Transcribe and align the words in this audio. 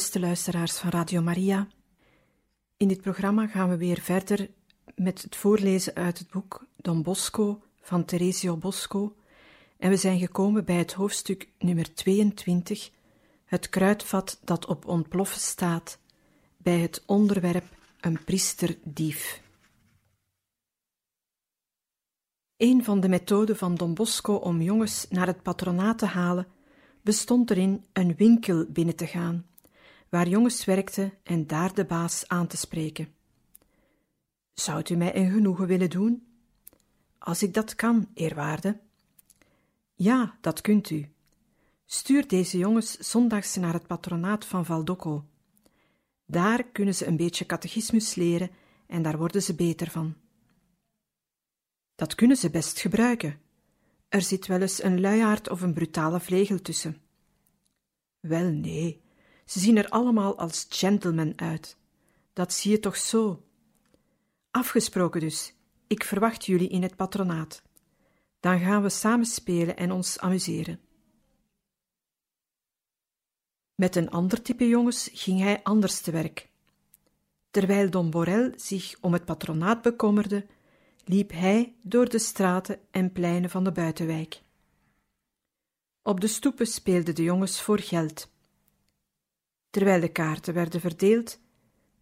Beste 0.00 0.20
luisteraars 0.20 0.78
van 0.78 0.90
Radio 0.90 1.22
Maria, 1.22 1.68
in 2.76 2.88
dit 2.88 3.00
programma 3.00 3.46
gaan 3.46 3.68
we 3.68 3.76
weer 3.76 4.00
verder 4.00 4.50
met 4.94 5.22
het 5.22 5.36
voorlezen 5.36 5.94
uit 5.94 6.18
het 6.18 6.30
boek 6.30 6.66
Don 6.76 7.02
Bosco 7.02 7.62
van 7.80 8.04
Teresio 8.04 8.56
Bosco. 8.56 9.16
En 9.78 9.90
we 9.90 9.96
zijn 9.96 10.18
gekomen 10.18 10.64
bij 10.64 10.76
het 10.76 10.92
hoofdstuk 10.92 11.48
nummer 11.58 11.94
22, 11.94 12.90
het 13.44 13.68
kruidvat 13.68 14.40
dat 14.44 14.66
op 14.66 14.86
ontploffen 14.86 15.40
staat, 15.40 15.98
bij 16.56 16.78
het 16.78 17.02
onderwerp 17.06 17.64
een 18.00 18.24
priesterdief. 18.24 19.42
Een 22.56 22.84
van 22.84 23.00
de 23.00 23.08
methoden 23.08 23.56
van 23.56 23.74
Don 23.74 23.94
Bosco 23.94 24.34
om 24.34 24.62
jongens 24.62 25.06
naar 25.08 25.26
het 25.26 25.42
patronaat 25.42 25.98
te 25.98 26.06
halen 26.06 26.46
bestond 27.02 27.50
erin 27.50 27.84
een 27.92 28.14
winkel 28.16 28.66
binnen 28.68 28.96
te 28.96 29.06
gaan 29.06 29.48
waar 30.10 30.28
jongens 30.28 30.64
werkten 30.64 31.12
en 31.22 31.46
daar 31.46 31.74
de 31.74 31.84
baas 31.84 32.28
aan 32.28 32.46
te 32.46 32.56
spreken. 32.56 33.14
Zou 34.52 34.82
u 34.90 34.96
mij 34.96 35.16
een 35.16 35.30
genoegen 35.30 35.66
willen 35.66 35.90
doen? 35.90 36.26
Als 37.18 37.42
ik 37.42 37.54
dat 37.54 37.74
kan, 37.74 38.08
eerwaarde. 38.14 38.80
Ja, 39.94 40.38
dat 40.40 40.60
kunt 40.60 40.90
u. 40.90 41.08
Stuur 41.84 42.28
deze 42.28 42.58
jongens 42.58 42.98
zondags 42.98 43.56
naar 43.56 43.72
het 43.72 43.86
patronaat 43.86 44.44
van 44.44 44.64
Valdocco. 44.64 45.24
Daar 46.26 46.64
kunnen 46.64 46.94
ze 46.94 47.06
een 47.06 47.16
beetje 47.16 47.46
catechismus 47.46 48.14
leren 48.14 48.50
en 48.86 49.02
daar 49.02 49.18
worden 49.18 49.42
ze 49.42 49.54
beter 49.54 49.90
van. 49.90 50.14
Dat 51.94 52.14
kunnen 52.14 52.36
ze 52.36 52.50
best 52.50 52.80
gebruiken. 52.80 53.40
Er 54.08 54.22
zit 54.22 54.46
wel 54.46 54.60
eens 54.60 54.82
een 54.82 55.00
luiaard 55.00 55.48
of 55.48 55.60
een 55.60 55.74
brutale 55.74 56.20
vlegel 56.20 56.62
tussen. 56.62 57.00
Wel 58.20 58.50
nee, 58.50 58.99
ze 59.50 59.58
zien 59.58 59.76
er 59.76 59.88
allemaal 59.88 60.38
als 60.38 60.66
gentlemen 60.68 61.32
uit. 61.36 61.76
Dat 62.32 62.52
zie 62.52 62.70
je 62.70 62.80
toch 62.80 62.96
zo? 62.96 63.44
Afgesproken 64.50 65.20
dus. 65.20 65.54
Ik 65.86 66.04
verwacht 66.04 66.46
jullie 66.46 66.68
in 66.68 66.82
het 66.82 66.96
patronaat. 66.96 67.62
Dan 68.40 68.58
gaan 68.58 68.82
we 68.82 68.88
samen 68.88 69.26
spelen 69.26 69.76
en 69.76 69.92
ons 69.92 70.18
amuseren. 70.18 70.80
Met 73.74 73.96
een 73.96 74.10
ander 74.10 74.42
type 74.42 74.68
jongens 74.68 75.10
ging 75.12 75.40
hij 75.40 75.62
anders 75.62 76.00
te 76.00 76.10
werk. 76.10 76.48
Terwijl 77.50 77.90
Don 77.90 78.10
Borel 78.10 78.52
zich 78.56 78.96
om 79.00 79.12
het 79.12 79.24
patronaat 79.24 79.82
bekommerde, 79.82 80.46
liep 81.04 81.30
hij 81.30 81.74
door 81.82 82.08
de 82.08 82.18
straten 82.18 82.80
en 82.90 83.12
pleinen 83.12 83.50
van 83.50 83.64
de 83.64 83.72
buitenwijk. 83.72 84.42
Op 86.02 86.20
de 86.20 86.26
stoepen 86.26 86.66
speelden 86.66 87.14
de 87.14 87.22
jongens 87.22 87.62
voor 87.62 87.78
geld. 87.78 88.28
Terwijl 89.70 90.00
de 90.00 90.12
kaarten 90.12 90.54
werden 90.54 90.80
verdeeld, 90.80 91.38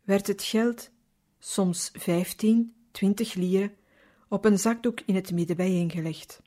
werd 0.03 0.27
het 0.27 0.43
geld, 0.43 0.91
soms 1.39 1.91
vijftien, 1.93 2.75
twintig 2.91 3.35
lieren, 3.35 3.77
op 4.29 4.45
een 4.45 4.59
zakdoek 4.59 5.01
in 5.01 5.15
het 5.15 5.33
midden 5.33 5.57
bijeengelegd. 5.57 6.43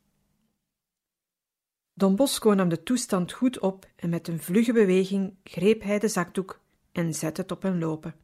Don 1.93 2.15
Bosco 2.15 2.53
nam 2.53 2.69
de 2.69 2.83
toestand 2.83 3.31
goed 3.31 3.59
op 3.59 3.89
en 3.95 4.09
met 4.09 4.27
een 4.27 4.41
vlugge 4.41 4.73
beweging 4.73 5.35
greep 5.43 5.81
hij 5.83 5.99
de 5.99 6.07
zakdoek 6.07 6.59
en 6.91 7.13
zette 7.13 7.41
het 7.41 7.51
op 7.51 7.63
een 7.63 7.79
lopen. 7.79 8.15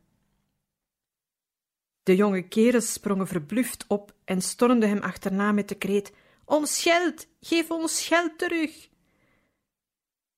De 2.04 2.16
jonge 2.16 2.48
kerels 2.48 2.94
sprongen 2.94 3.28
verbluft 3.28 3.86
op 3.88 4.14
en 4.26 4.42
stormden 4.42 4.90
hem 4.90 5.00
achterna 5.00 5.52
met 5.52 5.70
de 5.70 5.76
kreet: 5.76 6.14
Ons 6.46 6.82
geld! 6.82 7.28
Geef 7.40 7.72
ons 7.72 8.06
geld 8.06 8.38
terug! 8.38 8.90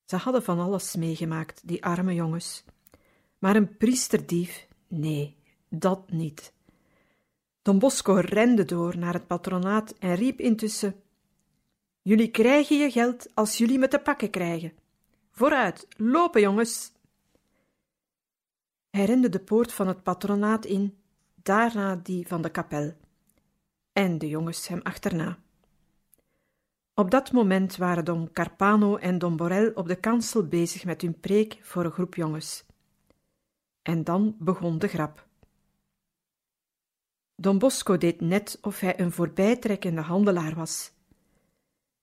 Ze 0.09 0.15
hadden 0.15 0.43
van 0.43 0.59
alles 0.59 0.95
meegemaakt, 0.95 1.61
die 1.67 1.85
arme 1.85 2.13
jongens. 2.13 2.63
Maar 3.39 3.55
een 3.55 3.77
priesterdief, 3.77 4.67
nee, 4.87 5.37
dat 5.67 6.11
niet. 6.11 6.53
Don 7.61 7.79
Bosco 7.79 8.13
rende 8.13 8.65
door 8.65 8.97
naar 8.97 9.13
het 9.13 9.27
patronaat 9.27 9.91
en 9.91 10.15
riep 10.15 10.39
intussen: 10.39 11.01
Jullie 12.01 12.31
krijgen 12.31 12.77
je 12.77 12.91
geld 12.91 13.35
als 13.35 13.57
jullie 13.57 13.79
me 13.79 13.87
te 13.87 13.99
pakken 13.99 14.29
krijgen. 14.29 14.73
Vooruit, 15.31 15.87
lopen, 15.97 16.41
jongens! 16.41 16.91
Hij 18.89 19.05
rende 19.05 19.29
de 19.29 19.39
poort 19.39 19.73
van 19.73 19.87
het 19.87 20.03
patronaat 20.03 20.65
in, 20.65 20.97
daarna 21.35 21.95
die 21.95 22.27
van 22.27 22.41
de 22.41 22.49
kapel. 22.49 22.93
En 23.93 24.17
de 24.17 24.27
jongens 24.27 24.67
hem 24.67 24.79
achterna. 24.83 25.37
Op 26.99 27.11
dat 27.11 27.31
moment 27.31 27.75
waren 27.77 28.05
Don 28.05 28.31
Carpano 28.33 28.95
en 28.95 29.17
Don 29.17 29.35
Borel 29.35 29.71
op 29.73 29.87
de 29.87 29.95
kansel 29.95 30.47
bezig 30.47 30.85
met 30.85 31.01
hun 31.01 31.19
preek 31.19 31.57
voor 31.61 31.85
een 31.85 31.91
groep 31.91 32.15
jongens. 32.15 32.65
En 33.81 34.03
dan 34.03 34.35
begon 34.39 34.79
de 34.79 34.87
grap. 34.87 35.27
Don 37.35 37.57
Bosco 37.57 37.97
deed 37.97 38.21
net 38.21 38.57
of 38.61 38.79
hij 38.79 38.99
een 38.99 39.11
voorbijtrekkende 39.11 40.01
handelaar 40.01 40.55
was. 40.55 40.91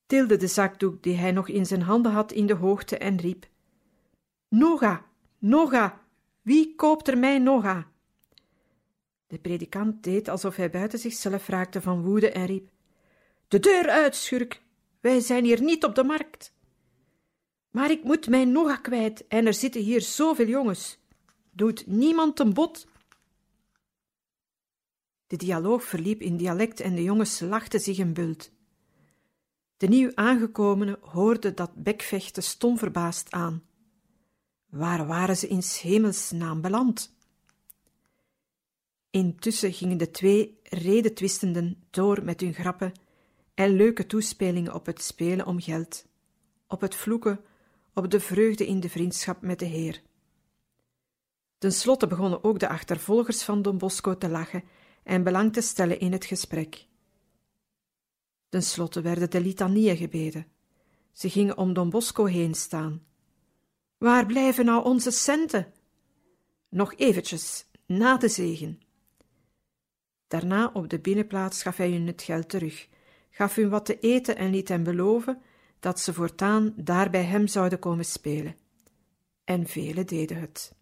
Tilde 0.07 0.37
de 0.37 0.47
zakdoek 0.47 1.03
die 1.03 1.17
hij 1.17 1.33
nog 1.33 1.49
in 1.49 1.67
zijn 1.67 1.83
handen 1.83 2.13
had 2.13 2.33
in 2.33 2.47
de 2.47 2.55
hoogte 2.55 2.99
en 2.99 3.17
riep: 3.17 3.47
Noga, 4.49 5.05
Noga, 5.39 6.01
wie 6.43 6.75
koopt 6.75 7.09
er 7.09 7.19
mij 7.19 7.39
Noga? 7.39 7.87
De 9.27 9.39
predikant 9.39 10.03
deed 10.03 10.29
alsof 10.29 10.57
hij 10.57 10.71
buiten 10.71 10.99
zichzelf 10.99 11.49
raakte 11.49 11.81
van 11.81 12.03
woede 12.03 12.31
en 12.31 12.47
riep: 12.47 12.69
De 13.49 13.59
deur 13.59 13.89
uit, 13.89 14.17
schurk, 14.17 14.65
wij 15.07 15.21
zijn 15.21 15.45
hier 15.45 15.63
niet 15.63 15.85
op 15.85 15.95
de 15.95 16.05
markt. 16.05 16.53
Maar 17.71 17.91
ik 17.91 18.05
moet 18.05 18.29
mijn 18.29 18.53
noga 18.53 18.77
kwijt 18.77 19.27
en 19.27 19.47
er 19.47 19.55
zitten 19.55 19.81
hier 19.81 20.01
zoveel 20.01 20.47
jongens. 20.47 20.99
Doet 21.51 21.87
niemand 21.87 22.41
een 22.41 22.55
bod? 22.55 22.87
De 25.27 25.37
dialoog 25.37 25.85
verliep 25.85 26.21
in 26.21 26.37
dialect 26.37 26.81
en 26.81 26.95
de 26.95 27.03
jongens 27.03 27.41
lachten 27.41 27.81
zich 27.81 27.99
een 27.99 28.13
bult. 28.13 28.51
De 29.77 29.89
nieuw 29.89 30.11
aangekomenen 30.15 30.99
hoorden 31.01 31.55
dat 31.55 31.75
bekvechten 31.75 32.43
stom 32.43 32.79
verbaasd 32.79 33.31
aan. 33.31 33.63
Waar 34.67 35.07
waren 35.07 35.37
ze 35.37 35.49
in 35.49 35.63
hemelsnaam 35.81 36.61
beland? 36.61 37.15
Intussen 39.11 39.73
gingen 39.73 39.99
de 39.99 40.11
twee 40.11 40.59
redetwistenden 40.63 41.85
door 41.91 42.25
met 42.25 42.41
hun 42.41 42.55
grappen 42.55 42.93
en 43.57 43.77
leuke 43.77 44.07
toespelingen 44.07 44.75
op 44.75 44.87
het 44.87 45.03
spelen 45.03 45.47
om 45.47 45.61
geld, 45.61 46.07
op 46.67 46.81
het 46.81 46.95
vloeken, 46.95 47.41
op 47.95 48.11
de 48.11 48.21
vreugde 48.21 48.67
in 48.67 48.81
de 48.81 48.89
vriendschap 48.89 49.41
met 49.43 49.59
de 49.59 49.65
Heer. 49.65 50.03
Ten 51.59 51.73
slotte 51.73 52.07
begonnen 52.07 52.45
ook 52.45 52.59
de 52.59 52.69
achtervolgers 52.69 53.43
van 53.43 53.63
Don 53.63 53.79
Bosco 53.79 54.19
te 54.19 54.29
lachen 54.29 54.65
en 55.03 55.23
belang 55.23 55.53
te 55.53 55.61
stellen 55.61 56.01
in 56.01 56.13
het 56.13 56.25
gesprek. 56.25 56.87
Ten 58.49 58.63
slotte 58.63 59.01
werden 59.01 59.31
de 59.31 59.41
litanieën 59.41 59.97
gebeden. 59.97 60.47
Ze 61.13 61.31
gingen 61.31 61.57
om 61.57 61.73
Don 61.73 61.91
Bosco 61.91 62.25
heen 62.25 62.55
staan. 62.55 63.03
Waar 63.99 64.27
blijven 64.27 64.65
nou 64.65 64.85
onze 64.85 65.11
centen? 65.11 65.73
Nog 66.69 66.95
eventjes, 66.95 67.67
na 67.87 68.17
de 68.17 68.29
zegen. 68.29 68.81
Daarna 70.27 70.71
op 70.73 70.89
de 70.89 70.99
binnenplaats 70.99 71.63
gaf 71.63 71.77
hij 71.77 71.91
hun 71.91 72.07
het 72.07 72.23
geld 72.23 72.49
terug 72.49 72.89
gaf 73.37 73.55
hun 73.55 73.69
wat 73.69 73.85
te 73.85 73.99
eten 73.99 74.37
en 74.37 74.51
liet 74.51 74.69
hen 74.69 74.83
beloven 74.83 75.43
dat 75.81 76.01
ze 76.01 76.13
voortaan 76.13 76.73
daar 76.77 77.11
bij 77.11 77.25
hem 77.25 77.47
zouden 77.47 77.79
komen 77.79 78.05
spelen. 78.05 78.57
En 79.45 79.67
velen 79.67 80.07
deden 80.07 80.41
het. 80.41 80.75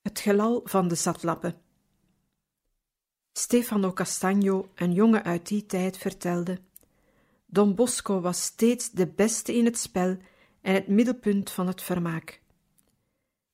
Het 0.00 0.20
gelal 0.20 0.60
van 0.64 0.88
de 0.88 0.94
zatlappen. 0.94 1.60
Stefano 3.32 3.92
Castagno, 3.92 4.68
een 4.74 4.92
jongen 4.92 5.24
uit 5.24 5.46
die 5.46 5.66
tijd, 5.66 5.98
vertelde: 5.98 6.60
Don 7.46 7.74
Bosco 7.74 8.20
was 8.20 8.42
steeds 8.42 8.90
de 8.90 9.06
beste 9.06 9.56
in 9.56 9.64
het 9.64 9.78
spel 9.78 10.16
en 10.60 10.74
het 10.74 10.88
middelpunt 10.88 11.50
van 11.50 11.66
het 11.66 11.82
vermaak. 11.82 12.40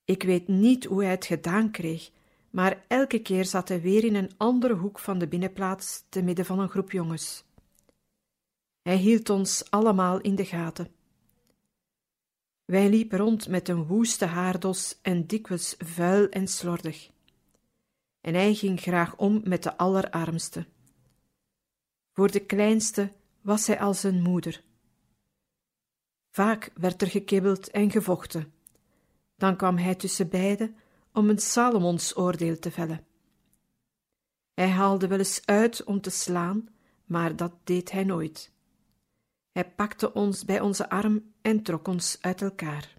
Ik 0.05 0.23
weet 0.23 0.49
niet 0.49 0.85
hoe 0.85 1.03
hij 1.03 1.11
het 1.11 1.25
gedaan 1.25 1.71
kreeg, 1.71 2.11
maar 2.55 2.85
elke 2.89 3.19
keer 3.19 3.45
zat 3.45 3.69
hij 3.69 3.81
weer 3.81 4.05
in 4.05 4.15
een 4.15 4.33
andere 4.37 4.75
hoek 4.75 4.99
van 4.99 5.19
de 5.19 5.29
binnenplaats 5.29 6.05
te 6.09 6.23
midden 6.23 6.45
van 6.45 6.59
een 6.59 6.69
groep 6.69 6.91
jongens. 6.91 7.45
Hij 8.83 8.97
hield 8.97 9.31
ons 9.31 9.71
allemaal 9.71 10.21
in 10.21 10.35
de 10.35 10.45
gaten. 10.45 10.89
Wij 12.65 12.89
liepen 12.89 13.19
rond 13.19 13.49
met 13.49 13.69
een 13.69 13.87
woeste 13.87 14.25
haardos 14.25 14.99
en 15.03 15.27
dikwijls 15.27 15.75
vuil 15.79 16.29
en 16.29 16.49
slordig. 16.49 17.11
En 18.21 18.35
hij 18.35 18.55
ging 18.55 18.81
graag 18.81 19.17
om 19.17 19.41
met 19.45 19.62
de 19.62 19.77
allerarmste. 19.77 20.67
Voor 22.12 22.31
de 22.31 22.41
kleinste 22.41 23.12
was 23.41 23.67
hij 23.67 23.81
als 23.81 24.03
een 24.03 24.23
moeder. 24.23 24.62
Vaak 26.31 26.71
werd 26.75 27.03
er 27.03 27.09
gekibbeld 27.09 27.71
en 27.71 27.91
gevochten. 27.91 28.53
Dan 29.37 29.56
kwam 29.56 29.77
hij 29.77 29.95
tussen 29.95 30.29
beiden 30.29 30.77
om 31.15 31.29
een 31.29 31.39
Salomons 31.39 32.17
oordeel 32.17 32.59
te 32.59 32.71
vellen. 32.71 33.07
Hij 34.55 34.69
haalde 34.69 35.07
wel 35.07 35.19
eens 35.19 35.47
uit 35.47 35.85
om 35.85 36.01
te 36.01 36.11
slaan, 36.11 36.69
maar 37.05 37.37
dat 37.37 37.53
deed 37.65 37.91
hij 37.91 38.05
nooit. 38.05 38.53
Hij 39.53 39.71
pakte 39.71 40.13
ons 40.13 40.45
bij 40.45 40.61
onze 40.61 40.89
arm 40.89 41.33
en 41.43 41.63
trok 41.63 41.89
ons 41.89 42.19
uit 42.21 42.43
elkaar. 42.43 42.95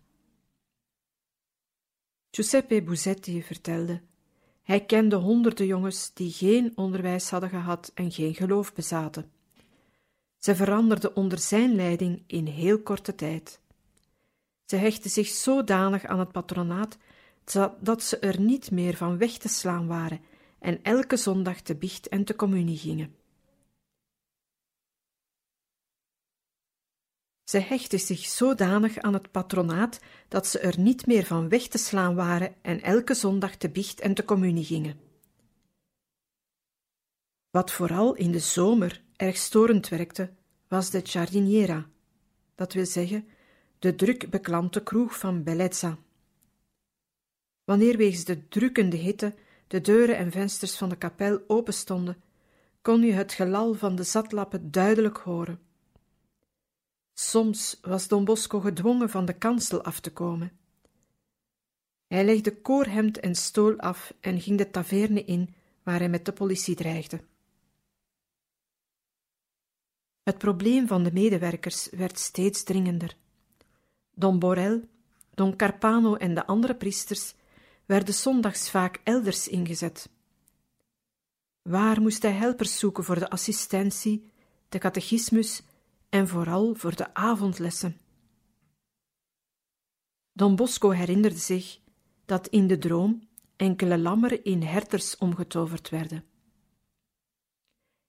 Giuseppe 2.31 2.83
Buzetti 2.83 3.43
vertelde: 3.43 4.01
hij 4.61 4.85
kende 4.85 5.15
honderden 5.15 5.65
jongens 5.65 6.13
die 6.13 6.31
geen 6.31 6.71
onderwijs 6.75 7.29
hadden 7.29 7.49
gehad 7.49 7.91
en 7.93 8.11
geen 8.11 8.35
geloof 8.35 8.73
bezaten. 8.73 9.31
Ze 10.37 10.55
veranderden 10.55 11.15
onder 11.15 11.39
zijn 11.39 11.75
leiding 11.75 12.23
in 12.27 12.45
heel 12.45 12.81
korte 12.81 13.15
tijd. 13.15 13.59
Ze 14.65 14.75
hechtten 14.75 15.09
zich 15.09 15.27
zodanig 15.27 16.05
aan 16.05 16.19
het 16.19 16.31
patronaat 16.31 16.97
dat 17.79 18.03
ze 18.03 18.19
er 18.19 18.39
niet 18.39 18.71
meer 18.71 18.95
van 18.95 19.17
weg 19.17 19.37
te 19.37 19.47
slaan 19.47 19.87
waren 19.87 20.21
en 20.59 20.83
elke 20.83 21.17
zondag 21.17 21.61
te 21.61 21.75
biecht 21.75 22.07
en 22.07 22.23
te 22.23 22.35
communie 22.35 22.77
gingen. 22.77 23.15
Ze 27.43 27.57
hechtten 27.59 27.99
zich 27.99 28.25
zodanig 28.25 28.97
aan 28.97 29.13
het 29.13 29.31
patronaat 29.31 29.99
dat 30.27 30.47
ze 30.47 30.59
er 30.59 30.79
niet 30.79 31.05
meer 31.05 31.25
van 31.25 31.49
weg 31.49 31.67
te 31.67 31.77
slaan 31.77 32.15
waren 32.15 32.55
en 32.61 32.81
elke 32.81 33.13
zondag 33.13 33.55
te 33.55 33.69
biecht 33.69 33.99
en 33.99 34.13
te 34.13 34.25
communie 34.25 34.65
gingen. 34.65 34.99
Wat 37.49 37.71
vooral 37.71 38.15
in 38.15 38.31
de 38.31 38.39
zomer 38.39 39.03
erg 39.15 39.37
storend 39.37 39.87
werkte, 39.89 40.33
was 40.67 40.89
de 40.89 41.01
giardiniera, 41.03 41.89
dat 42.55 42.73
wil 42.73 42.85
zeggen 42.85 43.27
de 43.79 43.95
druk 43.95 44.29
beklante 44.29 44.83
kroeg 44.83 45.17
van 45.17 45.43
Bellezza. 45.43 45.97
Wanneer 47.65 47.97
wegens 47.97 48.23
de 48.23 48.47
drukkende 48.47 48.97
hitte 48.97 49.35
de 49.67 49.81
deuren 49.81 50.17
en 50.17 50.31
vensters 50.31 50.77
van 50.77 50.89
de 50.89 50.95
kapel 50.95 51.43
openstonden, 51.47 52.21
kon 52.81 53.01
je 53.01 53.11
het 53.11 53.33
gelal 53.33 53.73
van 53.73 53.95
de 53.95 54.03
zatlappen 54.03 54.71
duidelijk 54.71 55.17
horen. 55.17 55.59
Soms 57.13 57.79
was 57.81 58.07
Don 58.07 58.25
Bosco 58.25 58.59
gedwongen 58.59 59.09
van 59.09 59.25
de 59.25 59.33
kansel 59.33 59.83
af 59.83 59.99
te 59.99 60.11
komen. 60.11 60.51
Hij 62.07 62.25
legde 62.25 62.61
koorhemd 62.61 63.19
en 63.19 63.35
stool 63.35 63.77
af 63.77 64.13
en 64.19 64.41
ging 64.41 64.57
de 64.57 64.71
taverne 64.71 65.23
in, 65.23 65.53
waar 65.83 65.99
hij 65.99 66.09
met 66.09 66.25
de 66.25 66.33
politie 66.33 66.75
dreigde. 66.75 67.21
Het 70.23 70.37
probleem 70.37 70.87
van 70.87 71.03
de 71.03 71.11
medewerkers 71.13 71.89
werd 71.89 72.19
steeds 72.19 72.63
dringender. 72.63 73.15
Don 74.13 74.39
Borel, 74.39 74.81
Don 75.33 75.55
Carpano 75.55 76.15
en 76.15 76.33
de 76.33 76.45
andere 76.45 76.75
priesters 76.75 77.33
werden 77.85 78.13
zondags 78.13 78.69
vaak 78.69 79.01
elders 79.03 79.47
ingezet. 79.47 80.09
Waar 81.61 82.01
moest 82.01 82.21
hij 82.21 82.31
helpers 82.31 82.79
zoeken 82.79 83.03
voor 83.03 83.19
de 83.19 83.29
assistentie, 83.29 84.31
de 84.69 84.77
catechismus 84.77 85.63
en 86.09 86.27
vooral 86.27 86.75
voor 86.75 86.95
de 86.95 87.13
avondlessen? 87.13 87.97
Don 90.31 90.55
Bosco 90.55 90.89
herinnerde 90.89 91.37
zich 91.37 91.79
dat 92.25 92.47
in 92.47 92.67
de 92.67 92.77
droom 92.77 93.27
enkele 93.55 93.97
lammeren 93.97 94.43
in 94.43 94.63
herders 94.63 95.17
omgetoverd 95.17 95.89
werden. 95.89 96.23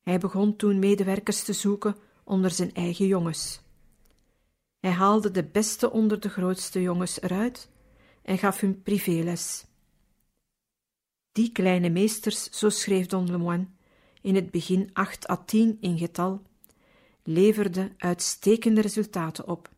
Hij 0.02 0.19
begon 0.19 0.56
toen 0.56 0.79
medewerkers 0.79 1.44
te 1.44 1.52
zoeken 1.52 1.96
onder 2.25 2.50
zijn 2.50 2.75
eigen 2.75 3.06
jongens. 3.06 3.61
Hij 4.79 4.90
haalde 4.90 5.31
de 5.31 5.44
beste 5.44 5.90
onder 5.90 6.20
de 6.20 6.29
grootste 6.29 6.82
jongens 6.82 7.20
eruit 7.20 7.69
en 8.26 8.38
gaf 8.38 8.61
hun 8.61 8.82
privéles. 8.82 9.67
Die 11.32 11.52
kleine 11.52 11.88
meesters, 11.88 12.43
zo 12.50 12.69
schreef 12.69 13.06
Don 13.06 13.31
Lemoine, 13.31 13.69
in 14.20 14.34
het 14.34 14.50
begin 14.50 14.90
acht 14.93 15.28
à 15.31 15.37
tien 15.37 15.76
in 15.81 15.99
getal, 15.99 16.43
leverden 17.23 17.94
uitstekende 17.96 18.81
resultaten 18.81 19.49
op. 19.49 19.70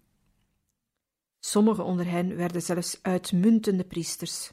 Sommige 1.38 1.82
onder 1.82 2.10
hen 2.10 2.36
werden 2.36 2.62
zelfs 2.62 2.98
uitmuntende 3.02 3.84
priesters. 3.84 4.52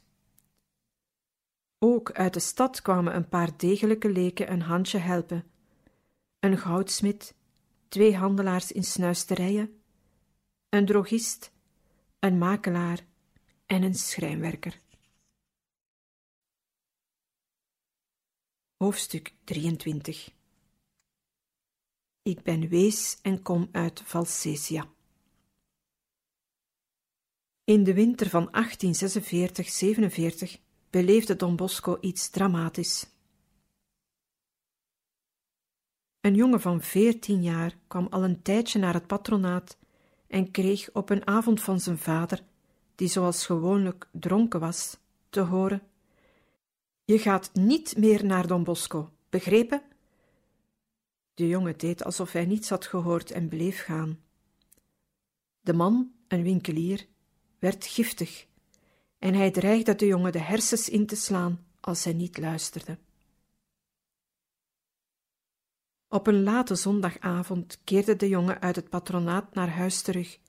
Ook 1.79 2.11
uit 2.11 2.33
de 2.33 2.39
stad 2.39 2.81
kwamen 2.81 3.15
een 3.15 3.29
paar 3.29 3.57
degelijke 3.57 4.09
leken 4.09 4.51
een 4.51 4.61
handje 4.61 4.97
helpen. 4.97 5.43
Een 6.39 6.57
goudsmid, 6.57 7.35
twee 7.87 8.15
handelaars 8.15 8.71
in 8.71 8.83
snuisterijen, 8.83 9.81
een 10.69 10.85
drogist, 10.85 11.51
een 12.19 12.37
makelaar 12.37 13.05
en 13.65 13.83
een 13.83 13.95
schrijnwerker. 13.95 14.81
Hoofdstuk 18.77 19.33
23 19.43 20.33
Ik 22.21 22.43
ben 22.43 22.67
wees 22.67 23.19
en 23.21 23.41
kom 23.41 23.69
uit 23.71 24.01
Valsesia. 24.01 24.89
In 27.63 27.83
de 27.83 27.93
winter 27.93 28.29
van 28.29 28.49
1846-47 30.57 30.61
beleefde 30.89 31.35
Don 31.35 31.55
Bosco 31.55 31.97
iets 32.01 32.29
dramatisch. 32.29 33.09
Een 36.19 36.35
jongen 36.35 36.61
van 36.61 36.81
veertien 36.81 37.43
jaar 37.43 37.77
kwam 37.87 38.07
al 38.07 38.23
een 38.23 38.41
tijdje 38.41 38.79
naar 38.79 38.93
het 38.93 39.07
patronaat 39.07 39.77
en 40.27 40.51
kreeg 40.51 40.91
op 40.93 41.09
een 41.09 41.27
avond 41.27 41.61
van 41.61 41.79
zijn 41.79 41.97
vader, 41.97 42.43
die 42.95 43.07
zoals 43.07 43.45
gewoonlijk 43.45 44.07
dronken 44.11 44.59
was, 44.59 44.97
te 45.29 45.39
horen: 45.39 45.81
Je 47.03 47.19
gaat 47.19 47.53
niet 47.53 47.97
meer 47.97 48.25
naar 48.25 48.47
Don 48.47 48.63
Bosco, 48.63 49.11
begrepen? 49.29 49.81
De 51.33 51.47
jongen 51.47 51.77
deed 51.77 52.03
alsof 52.03 52.31
hij 52.31 52.45
niets 52.45 52.69
had 52.69 52.85
gehoord 52.85 53.31
en 53.31 53.47
bleef 53.47 53.83
gaan. 53.83 54.19
De 55.61 55.73
man, 55.73 56.11
een 56.27 56.43
winkelier, 56.43 57.07
werd 57.59 57.85
giftig 57.85 58.47
en 59.19 59.33
hij 59.33 59.51
dreigde 59.51 59.95
de 59.95 60.05
jongen 60.05 60.31
de 60.31 60.39
hersens 60.39 60.89
in 60.89 61.05
te 61.05 61.15
slaan 61.15 61.65
als 61.79 62.03
hij 62.03 62.13
niet 62.13 62.37
luisterde. 62.37 62.97
Op 66.07 66.27
een 66.27 66.43
late 66.43 66.75
zondagavond 66.75 67.79
keerde 67.83 68.15
de 68.15 68.27
jongen 68.27 68.61
uit 68.61 68.75
het 68.75 68.89
patronaat 68.89 69.53
naar 69.53 69.69
huis 69.69 70.01
terug 70.01 70.39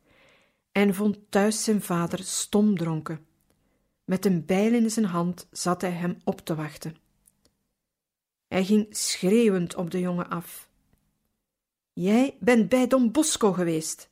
en 0.77 0.95
vond 0.95 1.19
thuis 1.29 1.65
zijn 1.65 1.83
vader 1.83 2.25
stomdronken. 2.25 3.27
Met 4.05 4.25
een 4.25 4.45
bijl 4.45 4.73
in 4.73 4.91
zijn 4.91 5.07
hand 5.07 5.49
zat 5.51 5.81
hij 5.81 5.91
hem 5.91 6.17
op 6.25 6.41
te 6.41 6.55
wachten. 6.55 6.97
Hij 8.49 8.65
ging 8.65 8.87
schreeuwend 8.91 9.75
op 9.75 9.91
de 9.91 10.01
jongen 10.01 10.29
af. 10.29 10.69
Jij 11.93 12.37
bent 12.41 12.69
bij 12.69 12.87
Don 12.87 13.13
Bosco 13.13 13.53
geweest. 13.53 14.11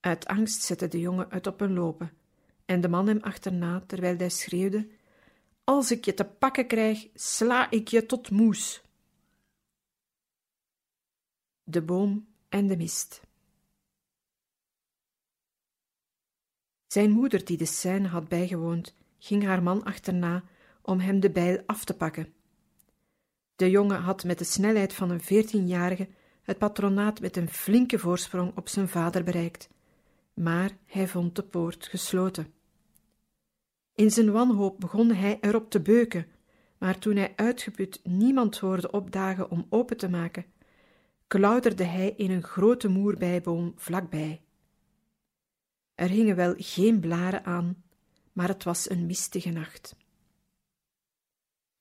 Uit 0.00 0.26
angst 0.26 0.62
zette 0.62 0.88
de 0.88 1.00
jongen 1.00 1.26
het 1.28 1.46
op 1.46 1.60
een 1.60 1.72
lopen 1.72 2.12
en 2.64 2.80
de 2.80 2.88
man 2.88 3.06
hem 3.06 3.20
achterna 3.20 3.82
terwijl 3.86 4.16
hij 4.16 4.28
schreeuwde: 4.28 4.88
Als 5.64 5.90
ik 5.90 6.04
je 6.04 6.14
te 6.14 6.24
pakken 6.24 6.66
krijg, 6.66 7.08
sla 7.14 7.70
ik 7.70 7.88
je 7.88 8.06
tot 8.06 8.30
moes 8.30 8.82
de 11.62 11.82
boom 11.82 12.26
en 12.48 12.66
de 12.66 12.76
mist. 12.76 13.27
Zijn 16.88 17.10
moeder, 17.10 17.44
die 17.44 17.56
de 17.56 17.64
scène 17.64 18.08
had 18.08 18.28
bijgewoond, 18.28 18.96
ging 19.18 19.44
haar 19.44 19.62
man 19.62 19.84
achterna 19.84 20.42
om 20.82 21.00
hem 21.00 21.20
de 21.20 21.30
bijl 21.30 21.62
af 21.66 21.84
te 21.84 21.96
pakken. 21.96 22.32
De 23.56 23.70
jongen 23.70 24.00
had 24.00 24.24
met 24.24 24.38
de 24.38 24.44
snelheid 24.44 24.92
van 24.92 25.10
een 25.10 25.20
veertienjarige 25.20 26.08
het 26.42 26.58
patronaat 26.58 27.20
met 27.20 27.36
een 27.36 27.48
flinke 27.48 27.98
voorsprong 27.98 28.56
op 28.56 28.68
zijn 28.68 28.88
vader 28.88 29.24
bereikt, 29.24 29.68
maar 30.34 30.70
hij 30.86 31.08
vond 31.08 31.36
de 31.36 31.42
poort 31.42 31.86
gesloten. 31.86 32.52
In 33.94 34.10
zijn 34.10 34.32
wanhoop 34.32 34.80
begon 34.80 35.10
hij 35.10 35.38
erop 35.40 35.70
te 35.70 35.80
beuken, 35.80 36.26
maar 36.78 36.98
toen 36.98 37.16
hij 37.16 37.32
uitgeput 37.36 38.00
niemand 38.04 38.58
hoorde 38.58 38.90
opdagen 38.90 39.50
om 39.50 39.66
open 39.68 39.96
te 39.96 40.08
maken, 40.08 40.44
klauterde 41.26 41.84
hij 41.84 42.14
in 42.16 42.30
een 42.30 42.42
grote 42.42 42.88
moerbijboom 42.88 43.72
vlakbij. 43.76 44.42
Er 45.98 46.08
hingen 46.08 46.36
wel 46.36 46.54
geen 46.56 47.00
blaren 47.00 47.44
aan, 47.44 47.82
maar 48.32 48.48
het 48.48 48.64
was 48.64 48.90
een 48.90 49.06
mistige 49.06 49.50
nacht. 49.50 49.96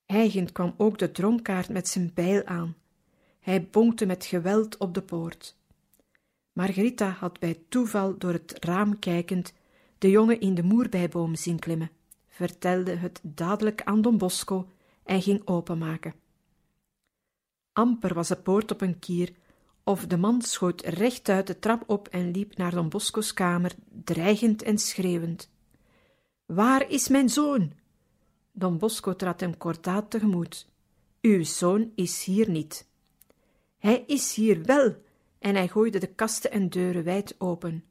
Hijgend 0.05 0.51
kwam 0.51 0.73
ook 0.77 0.97
de 0.97 1.11
dronkaard 1.11 1.69
met 1.69 1.87
zijn 1.87 2.11
bijl 2.13 2.45
aan. 2.45 2.75
Hij 3.39 3.67
bonkte 3.67 4.05
met 4.05 4.25
geweld 4.25 4.77
op 4.77 4.93
de 4.93 5.01
poort. 5.01 5.57
Margarita 6.51 7.09
had 7.09 7.39
bij 7.39 7.59
toeval 7.69 8.17
door 8.17 8.33
het 8.33 8.55
raam 8.59 8.99
kijkend 8.99 9.53
de 9.97 10.09
jongen 10.09 10.39
in 10.39 10.55
de 10.55 10.63
moerbijboom 10.63 11.35
zien 11.35 11.59
klimmen, 11.59 11.91
vertelde 12.27 12.95
het 12.95 13.19
dadelijk 13.23 13.83
aan 13.83 14.01
Don 14.01 14.17
Bosco 14.17 14.69
en 15.03 15.21
ging 15.21 15.47
openmaken. 15.47 16.13
Amper 17.73 18.13
was 18.13 18.27
de 18.27 18.35
poort 18.35 18.71
op 18.71 18.81
een 18.81 18.99
kier, 18.99 19.33
of 19.87 20.05
de 20.05 20.17
man 20.17 20.41
schoot 20.41 20.81
rechtuit 20.81 21.47
de 21.47 21.59
trap 21.59 21.83
op 21.89 22.07
en 22.07 22.31
liep 22.31 22.57
naar 22.57 22.71
Don 22.71 22.89
Bosco's 22.89 23.33
kamer, 23.33 23.75
dreigend 24.03 24.63
en 24.63 24.77
schreeuwend. 24.77 25.49
Waar 26.45 26.89
is 26.89 27.07
mijn 27.07 27.29
zoon? 27.29 27.73
Don 28.51 28.77
Bosco 28.77 29.15
trad 29.15 29.39
hem 29.39 29.57
kordaat 29.57 30.09
tegemoet. 30.09 30.67
Uw 31.21 31.43
zoon 31.43 31.91
is 31.95 32.23
hier 32.23 32.49
niet. 32.49 32.87
Hij 33.77 34.03
is 34.07 34.35
hier 34.35 34.63
wel, 34.63 34.95
en 35.39 35.55
hij 35.55 35.67
gooide 35.67 35.99
de 35.99 36.13
kasten 36.13 36.51
en 36.51 36.69
deuren 36.69 37.03
wijd 37.03 37.35
open. 37.37 37.83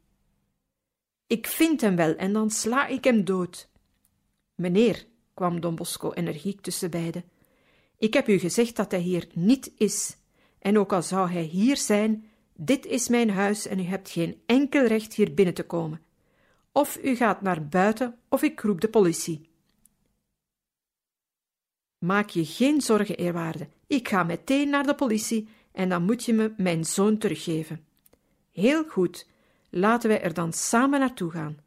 Ik 1.26 1.46
vind 1.46 1.80
hem 1.80 1.96
wel 1.96 2.14
en 2.16 2.32
dan 2.32 2.50
sla 2.50 2.86
ik 2.86 3.04
hem 3.04 3.24
dood. 3.24 3.68
Meneer, 4.54 5.06
kwam 5.34 5.60
Don 5.60 5.74
Bosco 5.74 6.12
energiek 6.12 6.60
tussen 6.60 6.90
beiden, 6.90 7.24
ik 7.98 8.14
heb 8.14 8.28
u 8.28 8.38
gezegd 8.38 8.76
dat 8.76 8.90
hij 8.90 9.00
hier 9.00 9.26
niet 9.32 9.72
is, 9.76 10.16
en 10.66 10.78
ook 10.78 10.92
al 10.92 11.02
zou 11.02 11.30
hij 11.30 11.42
hier 11.42 11.76
zijn, 11.76 12.24
dit 12.54 12.86
is 12.86 13.08
mijn 13.08 13.30
huis 13.30 13.66
en 13.66 13.78
u 13.78 13.82
hebt 13.82 14.10
geen 14.10 14.40
enkel 14.46 14.86
recht 14.86 15.14
hier 15.14 15.34
binnen 15.34 15.54
te 15.54 15.62
komen. 15.62 16.00
Of 16.72 16.98
u 17.02 17.16
gaat 17.16 17.42
naar 17.42 17.68
buiten, 17.68 18.18
of 18.28 18.42
ik 18.42 18.60
roep 18.60 18.80
de 18.80 18.88
politie. 18.88 19.48
Maak 21.98 22.28
je 22.28 22.44
geen 22.44 22.80
zorgen, 22.80 23.16
eerwaarde. 23.16 23.68
Ik 23.86 24.08
ga 24.08 24.22
meteen 24.22 24.68
naar 24.68 24.86
de 24.86 24.94
politie 24.94 25.48
en 25.72 25.88
dan 25.88 26.02
moet 26.02 26.24
je 26.24 26.32
me 26.32 26.54
mijn 26.56 26.84
zoon 26.84 27.18
teruggeven. 27.18 27.84
Heel 28.52 28.84
goed, 28.88 29.26
laten 29.70 30.08
wij 30.08 30.22
er 30.22 30.34
dan 30.34 30.52
samen 30.52 31.00
naartoe 31.00 31.30
gaan. 31.30 31.58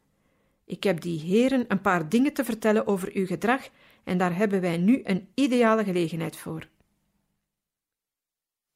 Ik 0.66 0.84
heb 0.84 1.02
die 1.02 1.20
heren 1.20 1.66
een 1.68 1.82
paar 1.82 2.10
dingen 2.10 2.34
te 2.34 2.44
vertellen 2.44 2.88
over 2.88 3.12
uw 3.14 3.26
gedrag 3.26 3.70
en 4.04 4.18
daar 4.18 4.36
hebben 4.36 4.62
wij 4.62 4.78
nu 4.78 5.02
een 5.04 5.28
ideale 5.34 5.84
gelegenheid 5.84 6.38
voor. 6.38 6.68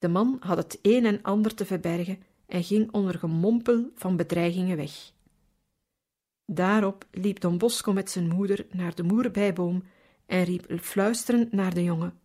De 0.03 0.09
man 0.09 0.37
had 0.39 0.57
het 0.57 0.79
een 0.81 1.05
en 1.05 1.21
ander 1.21 1.55
te 1.55 1.65
verbergen 1.65 2.23
en 2.45 2.63
ging 2.63 2.91
onder 2.91 3.19
gemompel 3.19 3.91
van 3.95 4.15
bedreigingen 4.15 4.77
weg. 4.77 5.11
Daarop 6.45 7.07
liep 7.11 7.39
Don 7.39 7.57
Bosco 7.57 7.93
met 7.93 8.09
zijn 8.09 8.27
moeder 8.27 8.65
naar 8.71 8.95
de 8.95 9.03
moerbijboom 9.03 9.83
en 10.25 10.43
riep 10.43 10.79
fluisterend 10.79 11.51
naar 11.51 11.73
de 11.73 11.83
jongen. 11.83 12.19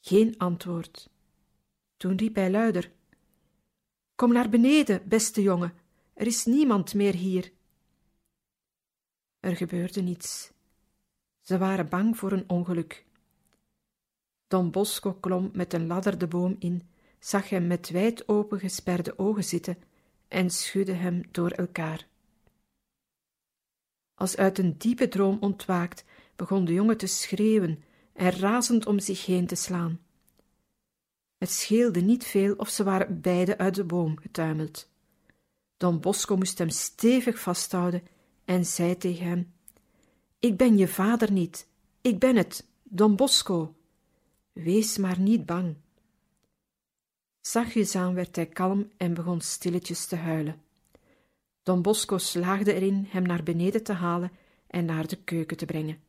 Geen 0.00 0.38
antwoord. 0.38 1.10
Toen 1.96 2.16
riep 2.16 2.34
hij 2.34 2.50
luider: 2.50 2.92
Kom 4.14 4.32
naar 4.32 4.48
beneden, 4.48 5.02
beste 5.08 5.42
jongen, 5.42 5.74
er 6.14 6.26
is 6.26 6.44
niemand 6.44 6.94
meer 6.94 7.14
hier. 7.14 7.52
Er 9.40 9.56
gebeurde 9.56 10.00
niets. 10.00 10.52
Ze 11.40 11.58
waren 11.58 11.88
bang 11.88 12.16
voor 12.16 12.32
een 12.32 12.48
ongeluk. 12.48 13.06
Don 14.48 14.70
Bosco 14.70 15.14
klom 15.14 15.50
met 15.52 15.72
een 15.72 15.86
ladder 15.86 16.18
de 16.18 16.26
boom 16.26 16.56
in, 16.58 16.82
zag 17.18 17.48
hem 17.48 17.66
met 17.66 17.90
wijd 17.90 18.28
open 18.28 18.58
gesperde 18.58 19.18
ogen 19.18 19.44
zitten 19.44 19.78
en 20.28 20.50
schudde 20.50 20.92
hem 20.92 21.22
door 21.30 21.50
elkaar. 21.50 22.06
Als 24.14 24.36
uit 24.36 24.58
een 24.58 24.78
diepe 24.78 25.08
droom 25.08 25.36
ontwaakt, 25.40 26.04
begon 26.36 26.64
de 26.64 26.72
jongen 26.72 26.96
te 26.96 27.06
schreeuwen 27.06 27.82
en 28.12 28.30
razend 28.30 28.86
om 28.86 28.98
zich 28.98 29.26
heen 29.26 29.46
te 29.46 29.54
slaan. 29.54 30.00
Het 31.38 31.50
scheelde 31.50 32.00
niet 32.00 32.24
veel 32.24 32.54
of 32.54 32.68
ze 32.68 32.84
waren 32.84 33.20
beide 33.20 33.58
uit 33.58 33.74
de 33.74 33.84
boom 33.84 34.18
getuimeld. 34.18 34.90
Don 35.76 36.00
Bosco 36.00 36.36
moest 36.36 36.58
hem 36.58 36.70
stevig 36.70 37.40
vasthouden 37.40 38.02
en 38.44 38.64
zei 38.64 38.96
tegen 38.96 39.26
hem: 39.26 39.52
Ik 40.38 40.56
ben 40.56 40.76
je 40.76 40.88
vader 40.88 41.32
niet, 41.32 41.68
ik 42.00 42.18
ben 42.18 42.36
het, 42.36 42.66
Don 42.82 43.16
Bosco. 43.16 43.77
Wees 44.62 44.96
maar 44.96 45.20
niet 45.20 45.46
bang. 45.46 45.76
Zachtjes 47.40 47.94
aan 47.94 48.14
werd 48.14 48.36
hij 48.36 48.46
kalm 48.46 48.90
en 48.96 49.14
begon 49.14 49.40
stilletjes 49.40 50.06
te 50.06 50.16
huilen. 50.16 50.62
Don 51.62 51.82
Bosco 51.82 52.18
slaagde 52.18 52.74
erin 52.74 53.06
hem 53.08 53.22
naar 53.22 53.42
beneden 53.42 53.82
te 53.82 53.92
halen 53.92 54.30
en 54.66 54.84
naar 54.84 55.06
de 55.06 55.16
keuken 55.16 55.56
te 55.56 55.66
brengen. 55.66 56.00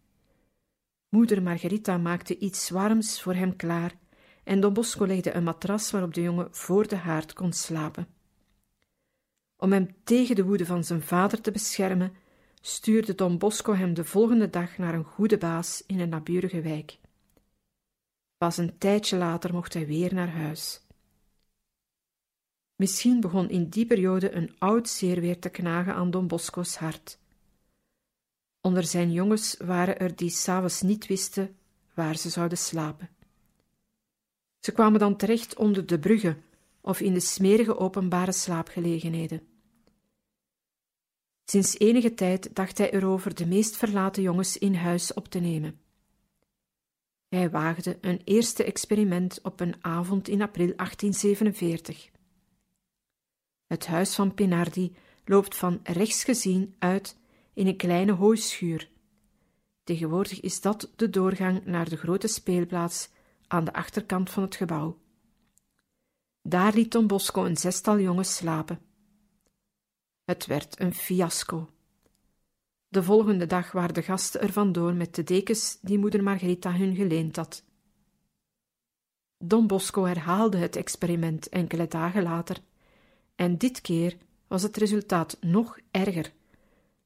Moeder 1.09 1.41
Margarita 1.41 1.97
maakte 1.97 2.37
iets 2.37 2.69
warms 2.69 3.21
voor 3.21 3.33
hem 3.33 3.55
klaar 3.55 3.97
en 4.43 4.59
Don 4.59 4.73
Bosco 4.73 5.05
legde 5.05 5.33
een 5.33 5.43
matras 5.43 5.91
waarop 5.91 6.13
de 6.13 6.21
jongen 6.21 6.47
voor 6.51 6.87
de 6.87 6.95
haard 6.95 7.33
kon 7.33 7.53
slapen. 7.53 8.07
Om 9.57 9.71
hem 9.71 9.95
tegen 10.03 10.35
de 10.35 10.43
woede 10.43 10.65
van 10.65 10.83
zijn 10.83 11.01
vader 11.01 11.41
te 11.41 11.51
beschermen, 11.51 12.13
stuurde 12.61 13.15
Don 13.15 13.37
Bosco 13.37 13.73
hem 13.73 13.93
de 13.93 14.03
volgende 14.03 14.49
dag 14.49 14.77
naar 14.77 14.93
een 14.93 15.03
goede 15.03 15.37
baas 15.37 15.83
in 15.87 15.99
een 15.99 16.09
naburige 16.09 16.61
wijk. 16.61 16.97
Pas 18.39 18.57
een 18.57 18.77
tijdje 18.77 19.17
later 19.17 19.53
mocht 19.53 19.73
hij 19.73 19.85
weer 19.85 20.13
naar 20.13 20.29
huis. 20.29 20.81
Misschien 22.75 23.19
begon 23.19 23.49
in 23.49 23.69
die 23.69 23.85
periode 23.85 24.31
een 24.31 24.55
oud 24.59 24.89
zeer 24.89 25.19
weer 25.19 25.39
te 25.39 25.49
knagen 25.49 25.93
aan 25.93 26.11
Don 26.11 26.27
Bosco's 26.27 26.75
hart. 26.75 27.19
Onder 28.61 28.83
zijn 28.83 29.11
jongens 29.11 29.57
waren 29.57 29.99
er 29.99 30.15
die 30.15 30.29
s'avonds 30.29 30.81
niet 30.81 31.07
wisten 31.07 31.55
waar 31.93 32.17
ze 32.17 32.29
zouden 32.29 32.57
slapen. 32.57 33.09
Ze 34.59 34.71
kwamen 34.71 34.99
dan 34.99 35.17
terecht 35.17 35.55
onder 35.55 35.85
de 35.85 35.99
bruggen 35.99 36.43
of 36.81 36.99
in 36.99 37.13
de 37.13 37.19
smerige 37.19 37.77
openbare 37.77 38.31
slaapgelegenheden. 38.31 39.47
Sinds 41.45 41.79
enige 41.79 42.13
tijd 42.13 42.55
dacht 42.55 42.77
hij 42.77 42.91
erover 42.93 43.35
de 43.35 43.45
meest 43.45 43.77
verlaten 43.77 44.21
jongens 44.21 44.57
in 44.57 44.75
huis 44.75 45.13
op 45.13 45.27
te 45.27 45.39
nemen. 45.39 45.79
Hij 47.29 47.49
waagde 47.49 47.97
een 48.01 48.21
eerste 48.23 48.63
experiment 48.63 49.41
op 49.41 49.59
een 49.59 49.75
avond 49.81 50.27
in 50.27 50.41
april 50.41 50.73
1847. 50.75 52.09
Het 53.67 53.87
huis 53.87 54.15
van 54.15 54.33
Pinardi 54.33 54.95
loopt 55.25 55.55
van 55.55 55.79
rechts 55.83 56.23
gezien 56.23 56.75
uit 56.79 57.17
in 57.53 57.67
een 57.67 57.77
kleine 57.77 58.11
hooischuur. 58.11 58.89
Tegenwoordig 59.83 60.39
is 60.39 60.61
dat 60.61 60.93
de 60.95 61.09
doorgang 61.09 61.65
naar 61.65 61.89
de 61.89 61.97
grote 61.97 62.27
speelplaats 62.27 63.09
aan 63.47 63.65
de 63.65 63.73
achterkant 63.73 64.29
van 64.29 64.43
het 64.43 64.55
gebouw. 64.55 64.97
Daar 66.41 66.73
liet 66.73 66.91
Don 66.91 67.07
Bosco 67.07 67.45
een 67.45 67.57
zestal 67.57 67.99
jongens 67.99 68.35
slapen. 68.35 68.79
Het 70.23 70.45
werd 70.45 70.79
een 70.79 70.93
fiasco. 70.93 71.69
De 72.89 73.03
volgende 73.03 73.45
dag 73.45 73.71
waren 73.71 73.93
de 73.93 74.01
gasten 74.01 74.41
er 74.41 74.51
vandoor 74.51 74.93
met 74.93 75.15
de 75.15 75.23
dekens 75.23 75.77
die 75.81 75.97
moeder 75.97 76.23
Margarita 76.23 76.71
hun 76.71 76.95
geleend 76.95 77.35
had. 77.35 77.63
Don 79.37 79.67
Bosco 79.67 80.03
herhaalde 80.03 80.57
het 80.57 80.75
experiment 80.75 81.49
enkele 81.49 81.87
dagen 81.87 82.23
later, 82.23 82.57
en 83.35 83.57
dit 83.57 83.81
keer 83.81 84.17
was 84.47 84.63
het 84.63 84.77
resultaat 84.77 85.37
nog 85.41 85.79
erger. 85.91 86.33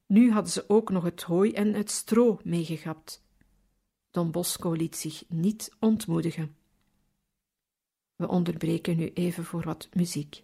Nu 0.06 0.32
hadden 0.32 0.52
ze 0.52 0.70
ook 0.70 0.90
nog 0.90 1.04
het 1.04 1.22
hooi 1.22 1.52
en 1.52 1.74
het 1.74 1.92
stro 1.92 2.40
meegegapt. 2.44 3.24
Don 4.12 4.32
Bosco 4.32 4.72
liet 4.72 4.96
zich 4.96 5.24
niet 5.28 5.72
ontmoedigen. 5.80 6.56
We 8.16 8.28
onderbreken 8.28 8.98
nu 8.98 9.12
even 9.13 9.44
voor 9.46 9.63
wat 9.63 9.90
muziek. 9.94 10.44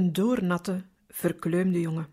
Een 0.00 0.12
doornatte, 0.12 0.84
verkleumde 1.08 1.80
jongen. 1.80 2.08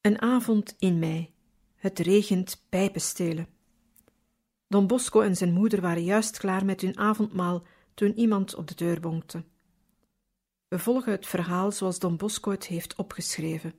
Een 0.00 0.20
avond 0.20 0.74
in 0.78 0.98
mei. 0.98 1.34
Het 1.74 1.98
regent 1.98 2.66
pijpenstelen. 2.68 3.48
Don 4.66 4.86
Bosco 4.86 5.20
en 5.20 5.36
zijn 5.36 5.52
moeder 5.52 5.80
waren 5.80 6.04
juist 6.04 6.38
klaar 6.38 6.64
met 6.64 6.80
hun 6.80 6.98
avondmaal 6.98 7.62
toen 7.94 8.18
iemand 8.18 8.54
op 8.54 8.68
de 8.68 8.74
deur 8.74 9.00
bonkte. 9.00 9.44
We 10.68 10.78
volgen 10.78 11.12
het 11.12 11.26
verhaal 11.26 11.72
zoals 11.72 11.98
Don 11.98 12.16
Bosco 12.16 12.50
het 12.50 12.66
heeft 12.66 12.96
opgeschreven. 12.96 13.74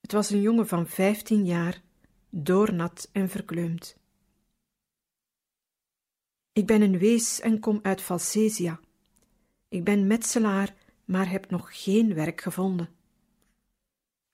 Het 0.00 0.12
was 0.12 0.30
een 0.30 0.40
jongen 0.40 0.68
van 0.68 0.86
vijftien 0.86 1.44
jaar, 1.44 1.82
doornat 2.28 3.08
en 3.12 3.28
verkleumd. 3.28 3.96
Ik 6.52 6.66
ben 6.66 6.82
een 6.82 6.98
wees 6.98 7.40
en 7.40 7.60
kom 7.60 7.78
uit 7.82 8.02
Valsesia. 8.02 8.80
Ik 9.70 9.84
ben 9.84 10.06
metselaar, 10.06 10.74
maar 11.04 11.30
heb 11.30 11.50
nog 11.50 11.82
geen 11.82 12.14
werk 12.14 12.40
gevonden. 12.40 12.88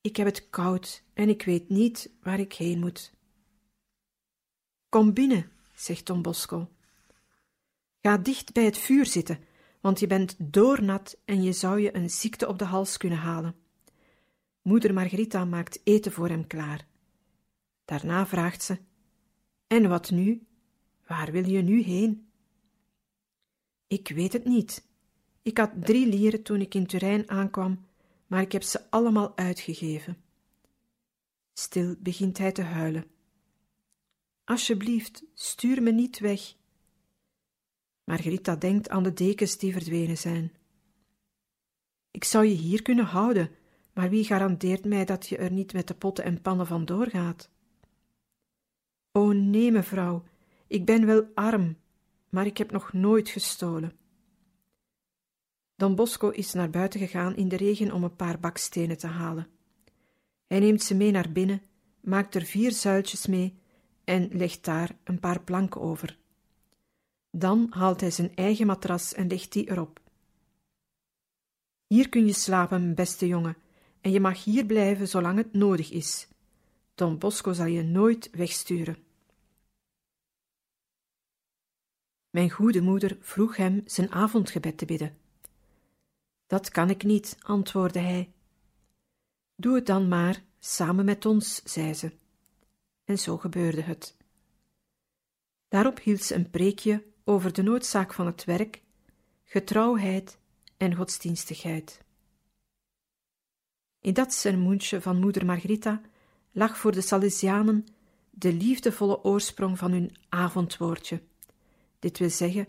Ik 0.00 0.16
heb 0.16 0.26
het 0.26 0.50
koud 0.50 1.02
en 1.14 1.28
ik 1.28 1.42
weet 1.42 1.68
niet 1.68 2.10
waar 2.22 2.40
ik 2.40 2.52
heen 2.52 2.78
moet. 2.78 3.12
Kom 4.88 5.12
binnen, 5.12 5.50
zegt 5.74 6.06
Don 6.06 6.22
Bosco. 6.22 6.70
Ga 8.02 8.18
dicht 8.18 8.52
bij 8.52 8.64
het 8.64 8.78
vuur 8.78 9.06
zitten, 9.06 9.38
want 9.80 10.00
je 10.00 10.06
bent 10.06 10.36
doornat 10.38 11.18
en 11.24 11.42
je 11.42 11.52
zou 11.52 11.80
je 11.80 11.96
een 11.96 12.10
ziekte 12.10 12.48
op 12.48 12.58
de 12.58 12.64
hals 12.64 12.96
kunnen 12.96 13.18
halen. 13.18 13.54
Moeder 14.62 14.94
Margarita 14.94 15.44
maakt 15.44 15.80
eten 15.84 16.12
voor 16.12 16.28
hem 16.28 16.46
klaar. 16.46 16.86
Daarna 17.84 18.26
vraagt 18.26 18.62
ze: 18.62 18.78
En 19.66 19.88
wat 19.88 20.10
nu? 20.10 20.46
Waar 21.06 21.32
wil 21.32 21.48
je 21.48 21.62
nu 21.62 21.82
heen? 21.82 22.30
Ik 23.86 24.08
weet 24.08 24.32
het 24.32 24.44
niet. 24.44 24.86
Ik 25.46 25.58
had 25.58 25.70
drie 25.84 26.06
lieren 26.06 26.42
toen 26.42 26.60
ik 26.60 26.74
in 26.74 26.86
Turijn 26.86 27.30
aankwam, 27.30 27.86
maar 28.26 28.40
ik 28.40 28.52
heb 28.52 28.62
ze 28.62 28.90
allemaal 28.90 29.36
uitgegeven. 29.36 30.16
Stil 31.52 31.96
begint 31.98 32.38
hij 32.38 32.52
te 32.52 32.62
huilen. 32.62 33.04
Alsjeblieft, 34.44 35.24
stuur 35.34 35.82
me 35.82 35.90
niet 35.90 36.18
weg. 36.18 36.54
Margarita 38.04 38.56
denkt 38.56 38.88
aan 38.88 39.02
de 39.02 39.12
dekens 39.12 39.58
die 39.58 39.72
verdwenen 39.72 40.18
zijn. 40.18 40.52
Ik 42.10 42.24
zou 42.24 42.44
je 42.44 42.54
hier 42.54 42.82
kunnen 42.82 43.04
houden, 43.04 43.50
maar 43.92 44.10
wie 44.10 44.24
garandeert 44.24 44.84
mij 44.84 45.04
dat 45.04 45.26
je 45.26 45.36
er 45.36 45.52
niet 45.52 45.72
met 45.72 45.88
de 45.88 45.94
potten 45.94 46.24
en 46.24 46.42
pannen 46.42 46.66
van 46.66 46.84
doorgaat? 46.84 47.50
O 49.12 49.32
nee, 49.32 49.72
mevrouw, 49.72 50.24
ik 50.66 50.84
ben 50.84 51.06
wel 51.06 51.30
arm, 51.34 51.76
maar 52.28 52.46
ik 52.46 52.58
heb 52.58 52.70
nog 52.70 52.92
nooit 52.92 53.28
gestolen. 53.28 54.04
Don 55.76 55.94
Bosco 55.94 56.28
is 56.28 56.52
naar 56.52 56.70
buiten 56.70 57.00
gegaan 57.00 57.36
in 57.36 57.48
de 57.48 57.56
regen 57.56 57.92
om 57.92 58.04
een 58.04 58.16
paar 58.16 58.40
bakstenen 58.40 58.98
te 58.98 59.06
halen. 59.06 59.46
Hij 60.46 60.58
neemt 60.58 60.82
ze 60.82 60.94
mee 60.94 61.10
naar 61.10 61.32
binnen, 61.32 61.62
maakt 62.00 62.34
er 62.34 62.42
vier 62.42 62.72
zuiltjes 62.72 63.26
mee 63.26 63.58
en 64.04 64.28
legt 64.32 64.64
daar 64.64 64.96
een 65.04 65.20
paar 65.20 65.40
planken 65.40 65.80
over. 65.80 66.18
Dan 67.30 67.66
haalt 67.70 68.00
hij 68.00 68.10
zijn 68.10 68.34
eigen 68.34 68.66
matras 68.66 69.14
en 69.14 69.28
legt 69.28 69.52
die 69.52 69.70
erop. 69.70 70.00
Hier 71.86 72.08
kun 72.08 72.26
je 72.26 72.32
slapen, 72.32 72.94
beste 72.94 73.26
jongen, 73.26 73.56
en 74.00 74.10
je 74.10 74.20
mag 74.20 74.44
hier 74.44 74.66
blijven 74.66 75.08
zolang 75.08 75.36
het 75.36 75.52
nodig 75.52 75.90
is. 75.90 76.28
Don 76.94 77.18
Bosco 77.18 77.52
zal 77.52 77.66
je 77.66 77.82
nooit 77.82 78.30
wegsturen. 78.30 78.96
Mijn 82.30 82.50
goede 82.50 82.80
moeder 82.80 83.18
vroeg 83.20 83.56
hem 83.56 83.82
zijn 83.84 84.10
avondgebed 84.10 84.78
te 84.78 84.84
bidden. 84.84 85.25
Dat 86.46 86.68
kan 86.68 86.90
ik 86.90 87.02
niet, 87.02 87.36
antwoordde 87.40 87.98
hij. 87.98 88.32
Doe 89.56 89.74
het 89.74 89.86
dan 89.86 90.08
maar 90.08 90.42
samen 90.58 91.04
met 91.04 91.26
ons, 91.26 91.62
zei 91.64 91.94
ze. 91.94 92.12
En 93.04 93.18
zo 93.18 93.36
gebeurde 93.36 93.82
het. 93.82 94.16
Daarop 95.68 96.00
hield 96.00 96.22
ze 96.22 96.34
een 96.34 96.50
preekje 96.50 97.04
over 97.24 97.52
de 97.52 97.62
noodzaak 97.62 98.14
van 98.14 98.26
het 98.26 98.44
werk, 98.44 98.82
getrouwheid 99.44 100.38
en 100.76 100.94
godsdienstigheid. 100.94 102.04
In 104.00 104.12
dat 104.12 104.32
sermoentje 104.32 105.00
van 105.00 105.20
moeder 105.20 105.46
Margarita 105.46 106.00
lag 106.52 106.78
voor 106.78 106.92
de 106.92 107.00
Salesianen 107.00 107.86
de 108.30 108.52
liefdevolle 108.52 109.24
oorsprong 109.24 109.78
van 109.78 109.92
hun 109.92 110.16
avondwoordje, 110.28 111.22
dit 111.98 112.18
wil 112.18 112.30
zeggen, 112.30 112.68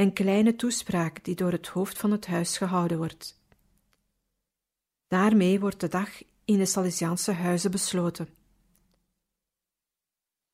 een 0.00 0.12
kleine 0.12 0.56
toespraak 0.56 1.24
die 1.24 1.34
door 1.34 1.52
het 1.52 1.68
hoofd 1.68 1.98
van 1.98 2.10
het 2.10 2.26
huis 2.26 2.56
gehouden 2.56 2.98
wordt. 2.98 3.40
Daarmee 5.08 5.60
wordt 5.60 5.80
de 5.80 5.88
dag 5.88 6.22
in 6.44 6.58
de 6.58 6.66
Salesiaanse 6.66 7.32
huizen 7.32 7.70
besloten. 7.70 8.28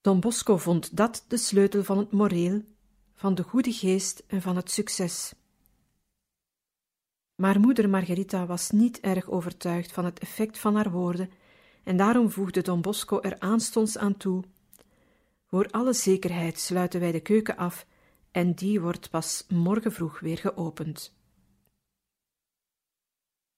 Don 0.00 0.20
Bosco 0.20 0.56
vond 0.56 0.96
dat 0.96 1.24
de 1.28 1.36
sleutel 1.36 1.84
van 1.84 1.98
het 1.98 2.12
moreel, 2.12 2.62
van 3.14 3.34
de 3.34 3.42
goede 3.42 3.72
geest 3.72 4.22
en 4.26 4.42
van 4.42 4.56
het 4.56 4.70
succes. 4.70 5.34
Maar 7.34 7.60
moeder 7.60 7.88
Margarita 7.88 8.46
was 8.46 8.70
niet 8.70 9.00
erg 9.00 9.28
overtuigd 9.30 9.92
van 9.92 10.04
het 10.04 10.18
effect 10.18 10.58
van 10.58 10.74
haar 10.74 10.90
woorden 10.90 11.30
en 11.84 11.96
daarom 11.96 12.30
voegde 12.30 12.62
Don 12.62 12.80
Bosco 12.80 13.20
er 13.20 13.38
aanstonds 13.38 13.98
aan 13.98 14.16
toe. 14.16 14.44
Voor 15.46 15.68
alle 15.70 15.92
zekerheid 15.92 16.60
sluiten 16.60 17.00
wij 17.00 17.12
de 17.12 17.20
keuken 17.20 17.56
af 17.56 17.86
en 18.36 18.54
die 18.54 18.80
wordt 18.80 19.10
pas 19.10 19.46
morgen 19.48 19.92
vroeg 19.92 20.20
weer 20.20 20.38
geopend. 20.38 21.14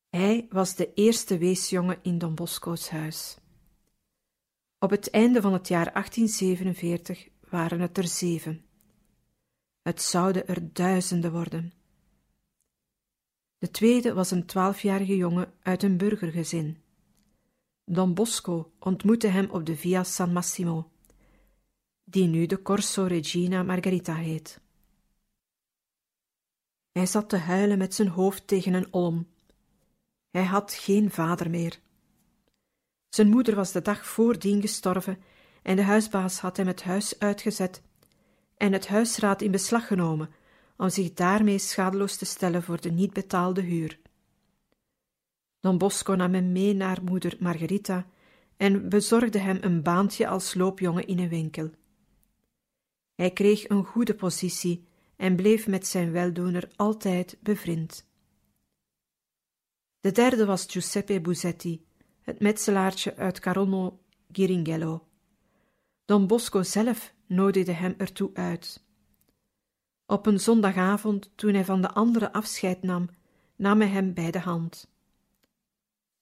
Hij 0.09 0.47
was 0.51 0.75
de 0.75 0.95
eerste 0.95 1.38
weesjongen 1.38 1.99
in 2.03 2.19
Don 2.19 2.35
Bosco's 2.35 2.88
huis. 2.88 3.38
Op 4.79 4.91
het 4.91 5.11
einde 5.11 5.41
van 5.41 5.53
het 5.53 5.69
jaar 5.69 5.93
1847 5.93 7.29
waren 7.49 7.81
het 7.81 7.99
er 7.99 8.09
zeven. 8.09 8.64
Het 9.83 10.03
zouden 10.03 10.47
er 10.47 10.73
duizenden 10.73 11.33
worden. 11.33 11.73
De 13.59 13.71
tweede 13.71 14.12
was 14.12 14.31
een 14.31 14.47
twaalfjarige 14.47 15.17
jongen 15.17 15.53
uit 15.62 15.83
een 15.83 15.97
burgergezin. 15.97 16.79
Don 17.85 18.14
Bosco 18.14 18.73
ontmoette 18.79 19.27
hem 19.27 19.51
op 19.51 19.67
de 19.67 19.77
Via 19.77 20.05
San 20.05 20.33
Massimo, 20.33 20.91
die 22.05 22.27
nu 22.27 22.47
de 22.47 22.62
Corso 22.62 23.05
Regina 23.05 23.62
Margherita 23.62 24.14
heet. 24.14 24.67
Hij 26.98 27.06
zat 27.06 27.28
te 27.28 27.37
huilen 27.37 27.78
met 27.78 27.94
zijn 27.94 28.08
hoofd 28.08 28.46
tegen 28.46 28.74
een 28.74 28.92
olm. 28.92 29.26
Hij 30.30 30.44
had 30.44 30.72
geen 30.72 31.11
vader 31.11 31.50
meer. 31.50 31.80
Zijn 33.08 33.28
moeder 33.28 33.54
was 33.54 33.72
de 33.72 33.82
dag 33.82 34.06
voordien 34.06 34.61
gestorven 34.61 35.22
en 35.62 35.76
de 35.76 35.82
huisbaas 35.82 36.40
had 36.40 36.56
hem 36.56 36.66
het 36.66 36.82
huis 36.82 37.18
uitgezet 37.18 37.82
en 38.56 38.72
het 38.72 38.87
huisraad 38.87 39.42
in 39.42 39.50
beslag 39.50 39.87
genomen 39.87 40.30
om 40.76 40.88
zich 40.88 41.12
daarmee 41.14 41.58
schadeloos 41.58 42.16
te 42.16 42.24
stellen 42.24 42.62
voor 42.62 42.80
de 42.80 42.90
niet 42.90 43.12
betaalde 43.12 43.61
huur. 43.61 43.98
Don 45.61 45.78
Bosco 45.78 46.14
nam 46.14 46.34
hem 46.34 46.52
mee 46.52 46.74
naar 46.74 47.02
moeder 47.02 47.37
Margarita 47.40 48.06
en 48.56 48.88
bezorgde 48.88 49.38
hem 49.38 49.58
een 49.61 49.82
baantje 49.82 50.28
als 50.28 50.54
loopjongen 50.54 51.06
in 51.06 51.18
een 51.18 51.28
winkel. 51.28 51.70
Hij 53.14 53.30
kreeg 53.30 53.68
een 53.68 53.84
goede 53.84 54.14
positie 54.14 54.88
en 55.18 55.37
bleef 55.37 55.66
met 55.66 55.87
zijn 55.87 56.12
weldoener 56.12 56.70
altijd 56.76 57.37
bevriend. 57.40 58.07
De 60.00 60.12
derde 60.12 60.46
was 60.46 60.66
Giuseppe 60.68 61.20
Buzetti, 61.20 61.87
het 62.22 62.40
metselaartje 62.40 63.16
uit 63.16 63.40
Carono 63.40 64.00
Giringello. 64.33 65.09
Don 66.04 66.26
Bosco 66.26 66.62
zelf 66.62 67.14
nodigde 67.26 67.72
hem 67.72 67.94
ertoe 67.96 68.31
uit. 68.35 68.85
Op 70.07 70.26
een 70.26 70.40
zondagavond, 70.40 71.31
toen 71.35 71.54
hij 71.54 71.64
van 71.64 71.83
de 71.83 71.90
anderen 71.90 72.33
afscheid 72.33 72.83
nam, 72.83 73.09
nam 73.57 73.81
hij 73.81 73.90
hem 73.90 74.14
bij 74.14 74.31
de 74.31 74.40
hand. 74.40 74.90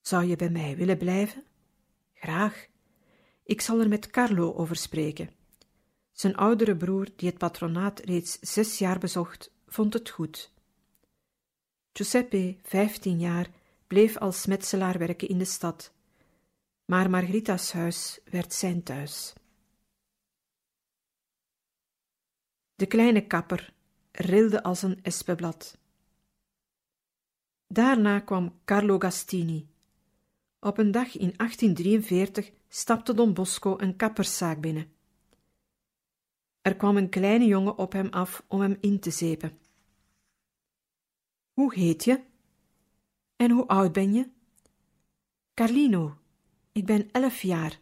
Zou 0.00 0.24
je 0.24 0.36
bij 0.36 0.50
mij 0.50 0.76
willen 0.76 0.98
blijven? 0.98 1.44
Graag. 2.14 2.66
Ik 3.44 3.60
zal 3.60 3.80
er 3.80 3.88
met 3.88 4.10
Carlo 4.10 4.54
over 4.54 4.76
spreken. 4.76 5.30
Zijn 6.16 6.36
oudere 6.36 6.76
broer, 6.76 7.08
die 7.16 7.28
het 7.28 7.38
patronaat 7.38 7.98
reeds 7.98 8.38
zes 8.40 8.78
jaar 8.78 8.98
bezocht, 8.98 9.50
vond 9.66 9.92
het 9.92 10.10
goed. 10.10 10.52
Giuseppe, 11.92 12.56
vijftien 12.62 13.18
jaar, 13.18 13.50
bleef 13.86 14.16
als 14.16 14.46
metselaar 14.46 14.98
werken 14.98 15.28
in 15.28 15.38
de 15.38 15.44
stad, 15.44 15.92
maar 16.84 17.10
Margarita's 17.10 17.72
huis 17.72 18.20
werd 18.24 18.52
zijn 18.52 18.82
thuis. 18.82 19.32
De 22.74 22.86
kleine 22.86 23.26
kapper 23.26 23.72
rilde 24.12 24.62
als 24.62 24.82
een 24.82 25.02
espeblad. 25.02 25.78
Daarna 27.66 28.20
kwam 28.20 28.60
Carlo 28.64 28.98
Gastini. 28.98 29.68
Op 30.60 30.78
een 30.78 30.90
dag 30.90 31.16
in 31.16 31.32
1843 31.36 32.52
stapte 32.68 33.14
Don 33.14 33.34
Bosco 33.34 33.78
een 33.78 33.96
kapperszaak 33.96 34.60
binnen. 34.60 34.95
Er 36.66 36.76
kwam 36.76 36.96
een 36.96 37.08
kleine 37.08 37.44
jongen 37.44 37.78
op 37.78 37.92
hem 37.92 38.08
af 38.08 38.44
om 38.48 38.60
hem 38.60 38.76
in 38.80 39.00
te 39.00 39.10
zepen. 39.10 39.58
Hoe 41.52 41.74
heet 41.74 42.04
je? 42.04 42.24
En 43.36 43.50
hoe 43.50 43.66
oud 43.66 43.92
ben 43.92 44.12
je? 44.12 44.30
Carlino, 45.54 46.18
ik 46.72 46.86
ben 46.86 47.10
elf 47.10 47.42
jaar. 47.42 47.80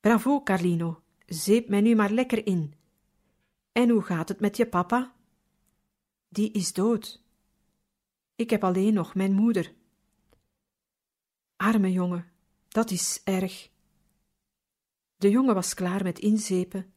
Bravo, 0.00 0.42
Carlino, 0.42 1.02
zeep 1.26 1.68
mij 1.68 1.80
nu 1.80 1.94
maar 1.94 2.10
lekker 2.10 2.46
in. 2.46 2.74
En 3.72 3.88
hoe 3.88 4.02
gaat 4.02 4.28
het 4.28 4.40
met 4.40 4.56
je 4.56 4.66
papa? 4.66 5.14
Die 6.28 6.52
is 6.52 6.72
dood. 6.72 7.24
Ik 8.34 8.50
heb 8.50 8.64
alleen 8.64 8.94
nog 8.94 9.14
mijn 9.14 9.32
moeder. 9.32 9.74
Arme 11.56 11.92
jongen, 11.92 12.32
dat 12.68 12.90
is 12.90 13.20
erg. 13.24 13.70
De 15.16 15.30
jongen 15.30 15.54
was 15.54 15.74
klaar 15.74 16.02
met 16.02 16.18
inzepen. 16.18 16.91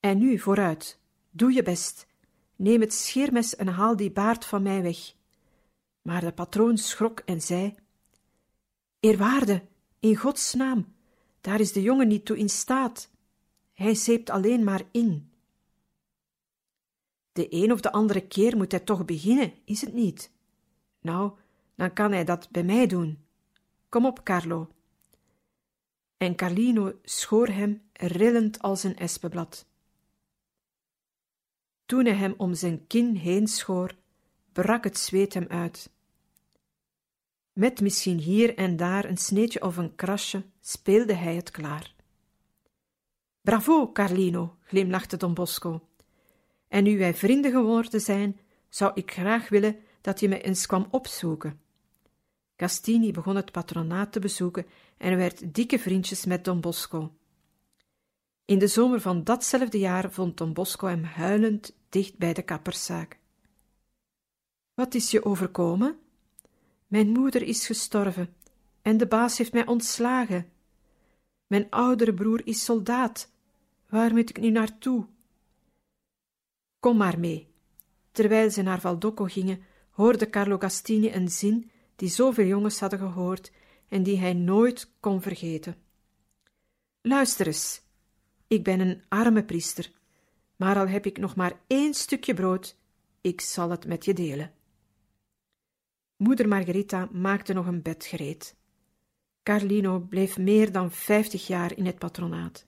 En 0.00 0.18
nu 0.18 0.38
vooruit, 0.38 0.98
doe 1.30 1.52
je 1.52 1.62
best. 1.62 2.06
Neem 2.56 2.80
het 2.80 2.92
scheermes 2.92 3.56
en 3.56 3.66
haal 3.66 3.96
die 3.96 4.10
baard 4.10 4.44
van 4.44 4.62
mij 4.62 4.82
weg. 4.82 5.14
Maar 6.02 6.20
de 6.20 6.32
patroon 6.32 6.78
schrok 6.78 7.20
en 7.20 7.40
zei: 7.40 7.74
Eerwaarde, 9.00 9.62
in 9.98 10.16
Gods 10.16 10.54
naam, 10.54 10.94
daar 11.40 11.60
is 11.60 11.72
de 11.72 11.82
jongen 11.82 12.08
niet 12.08 12.24
toe 12.24 12.38
in 12.38 12.48
staat. 12.48 13.10
Hij 13.72 13.94
zeept 13.94 14.30
alleen 14.30 14.64
maar 14.64 14.82
in. 14.90 15.30
De 17.32 17.46
een 17.54 17.72
of 17.72 17.80
de 17.80 17.92
andere 17.92 18.26
keer 18.26 18.56
moet 18.56 18.70
hij 18.70 18.80
toch 18.80 19.04
beginnen, 19.04 19.52
is 19.64 19.80
het 19.80 19.92
niet? 19.92 20.32
Nou, 21.00 21.32
dan 21.74 21.92
kan 21.92 22.12
hij 22.12 22.24
dat 22.24 22.50
bij 22.50 22.64
mij 22.64 22.86
doen. 22.86 23.24
Kom 23.88 24.06
op, 24.06 24.24
Carlo. 24.24 24.68
En 26.16 26.36
Carlino 26.36 26.92
schoor 27.02 27.48
hem 27.48 27.82
rillend 27.92 28.62
als 28.62 28.82
een 28.82 28.96
espenblad. 28.96 29.66
Toen 31.90 32.04
hij 32.04 32.14
hem 32.14 32.34
om 32.36 32.54
zijn 32.54 32.86
kin 32.86 33.14
heen 33.14 33.46
schoor, 33.46 33.94
brak 34.52 34.84
het 34.84 34.98
zweet 34.98 35.34
hem 35.34 35.46
uit. 35.48 35.90
Met 37.52 37.80
misschien 37.80 38.18
hier 38.18 38.56
en 38.56 38.76
daar 38.76 39.04
een 39.04 39.16
sneetje 39.16 39.62
of 39.62 39.76
een 39.76 39.94
krasje 39.94 40.44
speelde 40.60 41.14
hij 41.14 41.34
het 41.34 41.50
klaar. 41.50 41.94
Bravo, 43.40 43.92
Carlino, 43.92 44.56
glimlachte 44.64 45.16
Don 45.16 45.34
Bosco. 45.34 45.88
En 46.68 46.84
nu 46.84 46.98
wij 46.98 47.14
vrienden 47.14 47.50
geworden 47.50 48.00
zijn, 48.00 48.40
zou 48.68 48.92
ik 48.94 49.12
graag 49.12 49.48
willen 49.48 49.76
dat 50.00 50.20
je 50.20 50.28
me 50.28 50.40
eens 50.40 50.66
kwam 50.66 50.86
opzoeken. 50.90 51.60
Castini 52.56 53.12
begon 53.12 53.36
het 53.36 53.52
patronaat 53.52 54.12
te 54.12 54.20
bezoeken 54.20 54.66
en 54.96 55.16
werd 55.16 55.54
dikke 55.54 55.78
vriendjes 55.78 56.24
met 56.24 56.44
Don 56.44 56.60
Bosco. 56.60 57.14
In 58.44 58.58
de 58.58 58.66
zomer 58.66 59.00
van 59.00 59.24
datzelfde 59.24 59.78
jaar 59.78 60.12
vond 60.12 60.36
Don 60.36 60.52
Bosco 60.52 60.86
hem 60.86 61.04
huilend 61.04 61.78
dicht 61.90 62.18
bij 62.18 62.32
de 62.32 62.42
kapperszaak. 62.42 63.18
Wat 64.74 64.94
is 64.94 65.10
je 65.10 65.24
overkomen? 65.24 65.98
Mijn 66.86 67.08
moeder 67.08 67.42
is 67.42 67.66
gestorven 67.66 68.34
en 68.82 68.96
de 68.96 69.06
baas 69.06 69.38
heeft 69.38 69.52
mij 69.52 69.66
ontslagen. 69.66 70.52
Mijn 71.46 71.70
oudere 71.70 72.14
broer 72.14 72.46
is 72.46 72.64
soldaat. 72.64 73.32
Waar 73.88 74.12
moet 74.12 74.30
ik 74.30 74.40
nu 74.40 74.50
naartoe? 74.50 75.06
Kom 76.78 76.96
maar 76.96 77.18
mee. 77.18 77.48
Terwijl 78.12 78.50
ze 78.50 78.62
naar 78.62 78.80
Valdocco 78.80 79.24
gingen, 79.24 79.62
hoorde 79.90 80.30
Carlo 80.30 80.58
Gastini 80.58 81.12
een 81.12 81.28
zin 81.28 81.70
die 81.96 82.08
zoveel 82.08 82.46
jongens 82.46 82.80
hadden 82.80 82.98
gehoord 82.98 83.52
en 83.88 84.02
die 84.02 84.18
hij 84.18 84.32
nooit 84.32 84.90
kon 85.00 85.22
vergeten. 85.22 85.76
Luister 87.00 87.46
eens, 87.46 87.82
ik 88.46 88.64
ben 88.64 88.80
een 88.80 89.02
arme 89.08 89.44
priester, 89.44 89.90
maar 90.60 90.76
al 90.76 90.88
heb 90.88 91.06
ik 91.06 91.18
nog 91.18 91.36
maar 91.36 91.60
één 91.66 91.94
stukje 91.94 92.34
brood, 92.34 92.76
ik 93.20 93.40
zal 93.40 93.70
het 93.70 93.86
met 93.86 94.04
je 94.04 94.12
delen. 94.12 94.52
Moeder 96.16 96.48
Margarita 96.48 97.08
maakte 97.12 97.52
nog 97.52 97.66
een 97.66 97.82
bed 97.82 98.04
gereed. 98.04 98.56
Carlino 99.42 100.00
bleef 100.00 100.38
meer 100.38 100.72
dan 100.72 100.92
vijftig 100.92 101.46
jaar 101.46 101.76
in 101.76 101.86
het 101.86 101.98
patronaat. 101.98 102.66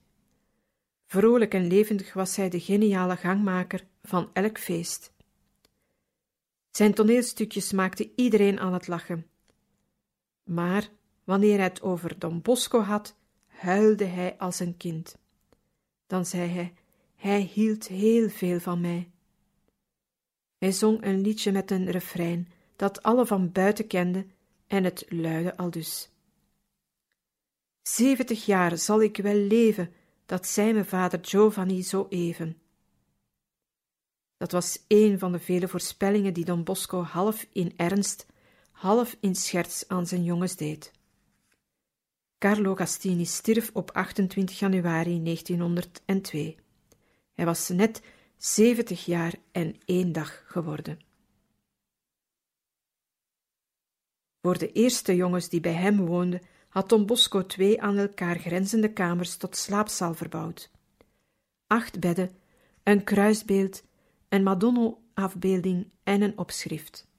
Vrolijk 1.06 1.54
en 1.54 1.66
levendig 1.66 2.12
was 2.12 2.36
hij 2.36 2.48
de 2.48 2.60
geniale 2.60 3.16
gangmaker 3.16 3.86
van 4.02 4.30
elk 4.32 4.58
feest. 4.58 5.12
Zijn 6.70 6.94
toneelstukjes 6.94 7.72
maakten 7.72 8.12
iedereen 8.16 8.60
aan 8.60 8.72
het 8.72 8.86
lachen. 8.86 9.26
Maar 10.44 10.88
wanneer 11.24 11.56
hij 11.56 11.64
het 11.64 11.82
over 11.82 12.18
Don 12.18 12.42
Bosco 12.42 12.80
had, 12.80 13.16
huilde 13.46 14.04
hij 14.04 14.38
als 14.38 14.60
een 14.60 14.76
kind. 14.76 15.18
Dan 16.06 16.26
zei 16.26 16.48
hij: 16.48 16.72
Hij 17.22 17.40
hield 17.40 17.86
heel 17.86 18.28
veel 18.28 18.60
van 18.60 18.80
mij. 18.80 19.10
Hij 20.58 20.72
zong 20.72 21.04
een 21.04 21.20
liedje 21.20 21.52
met 21.52 21.70
een 21.70 21.90
refrein 21.90 22.48
dat 22.76 23.02
alle 23.02 23.26
van 23.26 23.52
buiten 23.52 23.86
kenden, 23.86 24.30
en 24.66 24.84
het 24.84 25.04
luidde 25.08 25.56
aldus: 25.56 26.10
Zeventig 27.82 28.46
jaar 28.46 28.78
zal 28.78 29.02
ik 29.02 29.16
wel 29.16 29.34
leven, 29.34 29.92
dat 30.26 30.46
zei 30.46 30.72
mijn 30.72 30.84
vader 30.84 31.18
Giovanni 31.22 31.82
zo 31.82 32.06
even. 32.08 32.58
Dat 34.36 34.52
was 34.52 34.84
een 34.88 35.18
van 35.18 35.32
de 35.32 35.38
vele 35.38 35.68
voorspellingen 35.68 36.34
die 36.34 36.44
Don 36.44 36.64
Bosco 36.64 37.02
half 37.02 37.46
in 37.52 37.72
ernst, 37.76 38.26
half 38.70 39.16
in 39.20 39.34
scherts 39.34 39.88
aan 39.88 40.06
zijn 40.06 40.24
jongens 40.24 40.56
deed. 40.56 40.92
Carlo 42.38 42.74
Gastini 42.74 43.24
stierf 43.24 43.70
op 43.72 43.90
28 43.90 44.58
januari 44.58 45.22
1902. 45.22 46.61
Hij 47.32 47.44
was 47.44 47.68
net 47.68 48.02
70 48.36 49.04
jaar 49.04 49.34
en 49.52 49.80
één 49.84 50.12
dag 50.12 50.42
geworden. 50.46 50.98
Voor 54.40 54.58
de 54.58 54.72
eerste 54.72 55.16
jongens 55.16 55.48
die 55.48 55.60
bij 55.60 55.72
hem 55.72 56.06
woonden, 56.06 56.42
had 56.68 56.88
Don 56.88 57.06
Bosco 57.06 57.46
twee 57.46 57.82
aan 57.82 57.96
elkaar 57.96 58.38
grenzende 58.38 58.92
kamers 58.92 59.36
tot 59.36 59.56
slaapzaal 59.56 60.14
verbouwd. 60.14 60.70
Acht 61.66 62.00
bedden, 62.00 62.36
een 62.82 63.04
kruisbeeld, 63.04 63.84
een 64.28 64.42
Madonna-afbeelding 64.42 65.90
en 66.02 66.22
een 66.22 66.38
opschrift. 66.38 67.10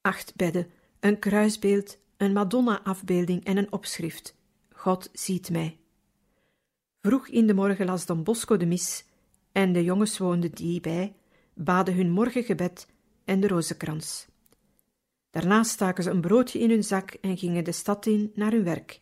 Acht 0.00 0.36
bedden, 0.36 0.70
een 1.00 1.18
kruisbeeld, 1.18 1.98
een 2.22 2.32
Madonna-afbeelding 2.32 3.44
en 3.44 3.56
een 3.56 3.72
opschrift. 3.72 4.36
God 4.72 5.08
ziet 5.12 5.50
mij. 5.50 5.78
Vroeg 7.00 7.28
in 7.28 7.46
de 7.46 7.54
morgen 7.54 7.86
las 7.86 8.06
Don 8.06 8.22
Bosco 8.22 8.56
de 8.56 8.66
mis 8.66 9.04
en 9.52 9.72
de 9.72 9.84
jongens 9.84 10.18
woonden 10.18 10.50
die 10.50 10.80
bij, 10.80 11.14
baden 11.54 11.94
hun 11.94 12.10
morgengebed 12.10 12.86
en 13.24 13.40
de 13.40 13.48
rozenkrans. 13.48 14.26
Daarna 15.30 15.62
staken 15.62 16.04
ze 16.04 16.10
een 16.10 16.20
broodje 16.20 16.58
in 16.58 16.70
hun 16.70 16.84
zak 16.84 17.10
en 17.10 17.38
gingen 17.38 17.64
de 17.64 17.72
stad 17.72 18.06
in 18.06 18.32
naar 18.34 18.50
hun 18.50 18.64
werk. 18.64 19.00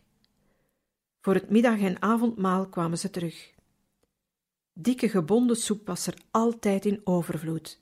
Voor 1.19 1.33
het 1.33 1.49
middag- 1.49 1.79
en 1.79 2.01
avondmaal 2.01 2.67
kwamen 2.69 2.97
ze 2.97 3.09
terug. 3.09 3.53
Dikke 4.73 5.09
gebonden 5.09 5.55
soep 5.55 5.87
was 5.87 6.07
er 6.07 6.17
altijd 6.31 6.85
in 6.85 7.01
overvloed. 7.03 7.81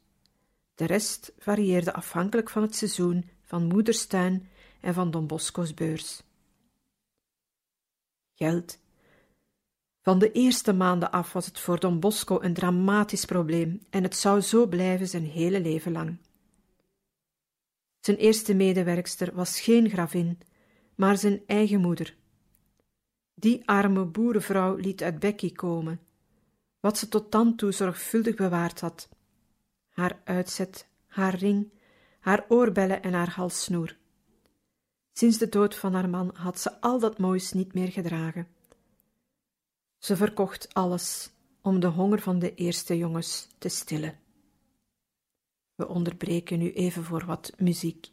De 0.75 0.85
rest 0.85 1.33
varieerde 1.37 1.93
afhankelijk 1.93 2.49
van 2.49 2.61
het 2.61 2.75
seizoen, 2.75 3.29
van 3.43 3.67
moederstuin 3.67 4.47
en 4.79 4.93
van 4.93 5.11
Don 5.11 5.27
Bosco's 5.27 5.73
beurs. 5.73 6.23
Geld. 8.33 8.79
Van 10.01 10.19
de 10.19 10.31
eerste 10.31 10.73
maanden 10.73 11.11
af 11.11 11.33
was 11.33 11.45
het 11.45 11.59
voor 11.59 11.79
Don 11.79 11.99
Bosco 11.99 12.41
een 12.41 12.53
dramatisch 12.53 13.25
probleem 13.25 13.81
en 13.89 14.03
het 14.03 14.15
zou 14.15 14.41
zo 14.41 14.67
blijven 14.67 15.07
zijn 15.07 15.25
hele 15.25 15.61
leven 15.61 15.91
lang. 15.91 16.17
Zijn 17.99 18.17
eerste 18.17 18.53
medewerkster 18.53 19.35
was 19.35 19.59
geen 19.59 19.89
gravin, 19.89 20.39
maar 20.95 21.17
zijn 21.17 21.41
eigen 21.45 21.81
moeder. 21.81 22.15
Die 23.33 23.67
arme 23.67 24.05
boerenvrouw 24.05 24.75
liet 24.75 25.03
uit 25.03 25.19
Becky 25.19 25.51
komen, 25.51 25.99
wat 26.79 26.97
ze 26.97 27.07
tot 27.07 27.31
dan 27.31 27.55
toe 27.55 27.71
zorgvuldig 27.71 28.35
bewaard 28.35 28.79
had. 28.79 29.09
Haar 29.89 30.21
uitzet, 30.23 30.87
haar 31.05 31.35
ring, 31.35 31.71
haar 32.19 32.45
oorbellen 32.47 33.03
en 33.03 33.13
haar 33.13 33.29
halssnoer. 33.29 33.98
Sinds 35.19 35.37
de 35.37 35.49
dood 35.49 35.75
van 35.75 35.93
haar 35.93 36.09
man 36.09 36.31
had 36.33 36.59
ze 36.59 36.81
al 36.81 36.99
dat 36.99 37.17
moois 37.17 37.51
niet 37.51 37.73
meer 37.73 37.91
gedragen. 37.91 38.47
Ze 39.97 40.15
verkocht 40.15 40.73
alles 40.73 41.31
om 41.61 41.79
de 41.79 41.87
honger 41.87 42.21
van 42.21 42.39
de 42.39 42.55
eerste 42.55 42.97
jongens 42.97 43.47
te 43.57 43.69
stillen. 43.69 44.19
We 45.75 45.87
onderbreken 45.87 46.59
nu 46.59 46.71
even 46.73 47.03
voor 47.03 47.25
wat 47.25 47.53
muziek. 47.57 48.07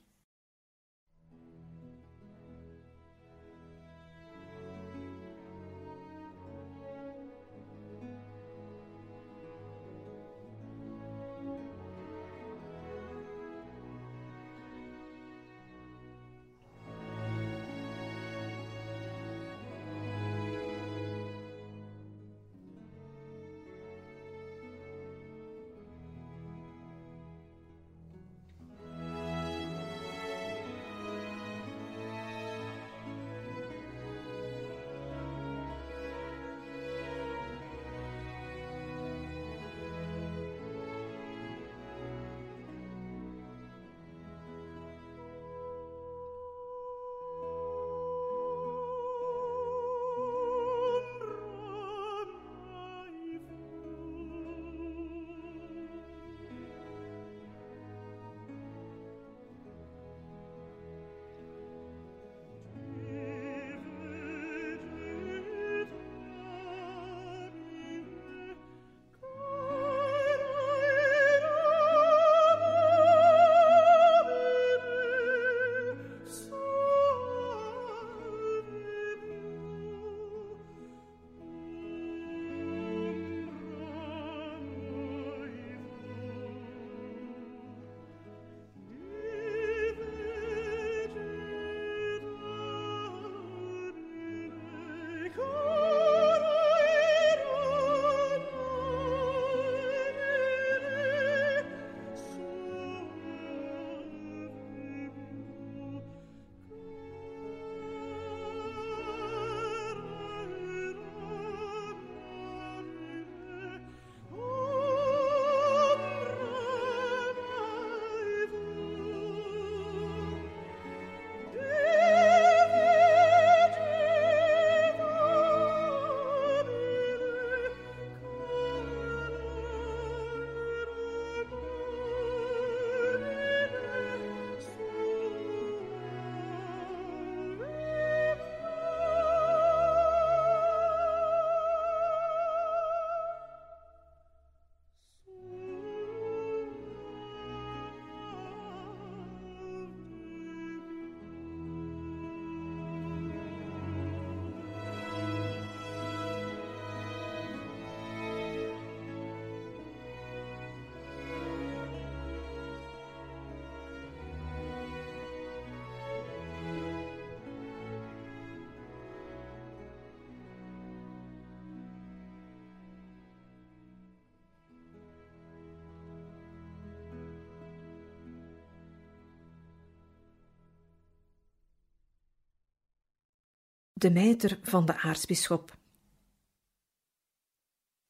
De 183.99 184.11
mijter 184.11 184.59
van 184.63 184.87
de 184.87 185.01
aartsbisschop. 185.01 185.77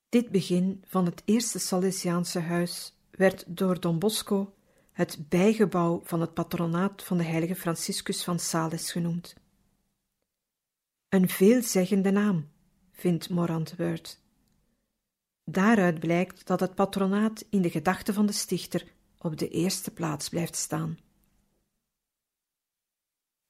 Dit 0.09 0.31
begin 0.31 0.83
van 0.87 1.05
het 1.05 1.23
eerste 1.25 1.59
Salesiaanse 1.59 2.41
huis 2.41 2.95
werd 3.11 3.45
door 3.47 3.81
Don 3.81 3.99
Bosco 3.99 4.55
het 4.93 5.29
bijgebouw 5.29 6.01
van 6.05 6.21
het 6.21 6.35
patronaat 6.35 7.03
van 7.03 7.17
de 7.17 7.25
heilige 7.25 7.55
Franciscus 7.55 8.25
van 8.25 8.39
Sales 8.39 8.93
genoemd. 8.93 9.35
Een 11.09 11.29
veelzeggende 11.29 12.11
naam, 12.11 12.49
vindt 12.93 13.31
Morantweurt. 13.31 14.21
Daaruit 15.45 15.99
blijkt 15.99 16.47
dat 16.47 16.61
het 16.61 16.75
patronaat 16.75 17.45
in 17.51 17.63
de 17.63 17.71
gedachten 17.71 18.15
van 18.15 18.27
de 18.27 18.33
stichter 18.33 18.87
op 19.19 19.37
de 19.37 19.49
eerste 19.49 19.91
plaats 19.91 20.29
blijft 20.29 20.57
staan. 20.57 20.99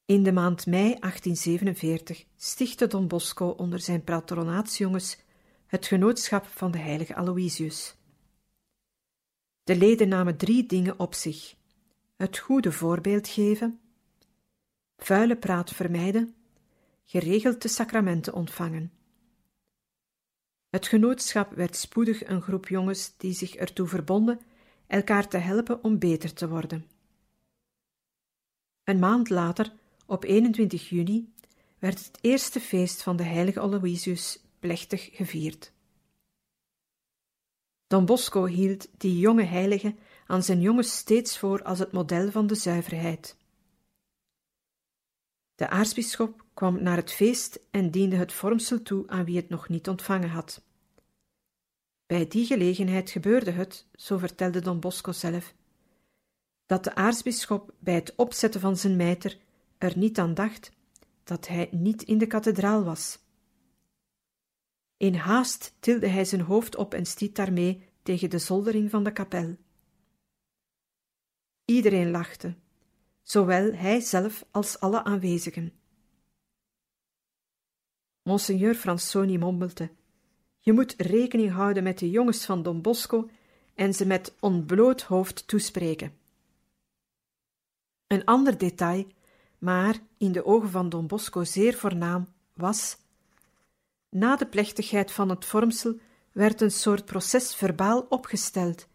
In 0.07 0.23
de 0.23 0.31
maand 0.31 0.65
mei 0.65 0.95
1847 0.99 2.25
stichtte 2.37 2.87
Don 2.87 3.07
Bosco 3.07 3.47
onder 3.47 3.79
zijn 3.79 4.03
patronaatsjongens 4.03 5.17
het 5.65 5.85
genootschap 5.85 6.45
van 6.45 6.71
de 6.71 6.77
heilige 6.77 7.15
Aloysius. 7.15 7.95
De 9.63 9.75
leden 9.75 10.07
namen 10.07 10.37
drie 10.37 10.65
dingen 10.65 10.99
op 10.99 11.13
zich: 11.13 11.55
het 12.15 12.37
goede 12.37 12.71
voorbeeld 12.71 13.27
geven, 13.27 13.79
vuile 14.97 15.37
praat 15.37 15.71
vermijden, 15.71 16.35
geregeld 17.05 17.61
de 17.61 17.67
sacramenten 17.67 18.33
ontvangen. 18.33 18.91
Het 20.69 20.87
genootschap 20.87 21.53
werd 21.53 21.75
spoedig 21.75 22.27
een 22.27 22.41
groep 22.41 22.67
jongens 22.67 23.17
die 23.17 23.33
zich 23.33 23.55
ertoe 23.55 23.87
verbonden 23.87 24.39
elkaar 24.87 25.27
te 25.27 25.37
helpen 25.37 25.83
om 25.83 25.99
beter 25.99 26.33
te 26.33 26.47
worden. 26.49 26.85
Een 28.83 28.99
maand 28.99 29.29
later, 29.29 29.73
op 30.07 30.23
21 30.23 30.89
juni, 30.89 31.33
werd 31.79 32.05
het 32.05 32.17
eerste 32.21 32.59
feest 32.59 33.03
van 33.03 33.15
de 33.15 33.23
heilige 33.23 33.59
Aloysius 33.59 34.39
plechtig 34.59 35.09
gevierd. 35.11 35.71
Don 37.87 38.05
Bosco 38.05 38.45
hield 38.45 38.87
die 38.97 39.19
jonge 39.19 39.43
heilige 39.43 39.95
aan 40.25 40.43
zijn 40.43 40.61
jongens 40.61 40.97
steeds 40.97 41.37
voor 41.37 41.63
als 41.63 41.79
het 41.79 41.91
model 41.91 42.31
van 42.31 42.47
de 42.47 42.55
zuiverheid. 42.55 43.37
De 45.55 45.69
aartsbisschop 45.69 46.45
kwam 46.53 46.83
naar 46.83 46.97
het 46.97 47.11
feest 47.11 47.59
en 47.71 47.91
diende 47.91 48.15
het 48.15 48.33
vormsel 48.33 48.81
toe 48.81 49.07
aan 49.07 49.25
wie 49.25 49.35
het 49.35 49.49
nog 49.49 49.69
niet 49.69 49.89
ontvangen 49.89 50.29
had. 50.29 50.61
Bij 52.05 52.27
die 52.27 52.45
gelegenheid 52.45 53.09
gebeurde 53.09 53.51
het, 53.51 53.85
zo 53.95 54.17
vertelde 54.17 54.59
Don 54.59 54.79
Bosco 54.79 55.11
zelf, 55.11 55.53
dat 56.65 56.83
de 56.83 56.95
aartsbisschop 56.95 57.73
bij 57.79 57.93
het 57.93 58.13
opzetten 58.15 58.61
van 58.61 58.77
zijn 58.77 58.95
mijter 58.95 59.37
er 59.77 59.97
niet 59.97 60.19
aan 60.19 60.33
dacht 60.33 60.71
dat 61.23 61.47
hij 61.47 61.69
niet 61.71 62.03
in 62.03 62.17
de 62.17 62.27
kathedraal 62.27 62.83
was. 62.83 63.19
In 64.97 65.15
haast 65.15 65.73
tilde 65.79 66.07
hij 66.07 66.25
zijn 66.25 66.41
hoofd 66.41 66.75
op 66.75 66.93
en 66.93 67.05
stiet 67.05 67.35
daarmee 67.35 67.89
tegen 68.03 68.29
de 68.29 68.39
zoldering 68.39 68.89
van 68.89 69.03
de 69.03 69.13
kapel. 69.13 69.57
Iedereen 71.65 72.11
lachte, 72.11 72.55
zowel 73.21 73.73
hij 73.73 73.99
zelf 73.99 74.45
als 74.51 74.79
alle 74.79 75.03
aanwezigen. 75.03 75.73
Monseigneur 78.21 78.75
Fransoni 78.75 79.37
mompelde: 79.37 79.89
Je 80.59 80.73
moet 80.73 80.93
rekening 80.97 81.51
houden 81.51 81.83
met 81.83 81.99
de 81.99 82.09
jongens 82.09 82.45
van 82.45 82.63
Don 82.63 82.81
Bosco 82.81 83.29
en 83.75 83.93
ze 83.93 84.05
met 84.05 84.35
ontbloot 84.39 85.01
hoofd 85.01 85.47
toespreken. 85.47 86.17
Een 88.07 88.25
ander 88.25 88.57
detail, 88.57 89.07
maar 89.57 89.99
in 90.17 90.31
de 90.31 90.45
ogen 90.45 90.69
van 90.69 90.89
Don 90.89 91.07
Bosco 91.07 91.43
zeer 91.43 91.73
voornaam, 91.73 92.27
was 92.53 92.97
na 94.09 94.35
de 94.35 94.45
plechtigheid 94.45 95.11
van 95.11 95.29
het 95.29 95.45
vormsel 95.45 95.99
werd 96.31 96.61
een 96.61 96.71
soort 96.71 97.05
proces 97.05 97.55
verbaal 97.55 98.05
opgesteld, 98.09 98.87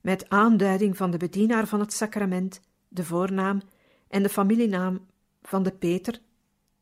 met 0.00 0.28
aanduiding 0.28 0.96
van 0.96 1.10
de 1.10 1.16
bedienaar 1.16 1.66
van 1.66 1.80
het 1.80 1.92
sacrament, 1.92 2.60
de 2.88 3.04
voornaam 3.04 3.62
en 4.08 4.22
de 4.22 4.28
familienaam 4.28 5.06
van 5.42 5.62
de 5.62 5.72
Peter, 5.72 6.20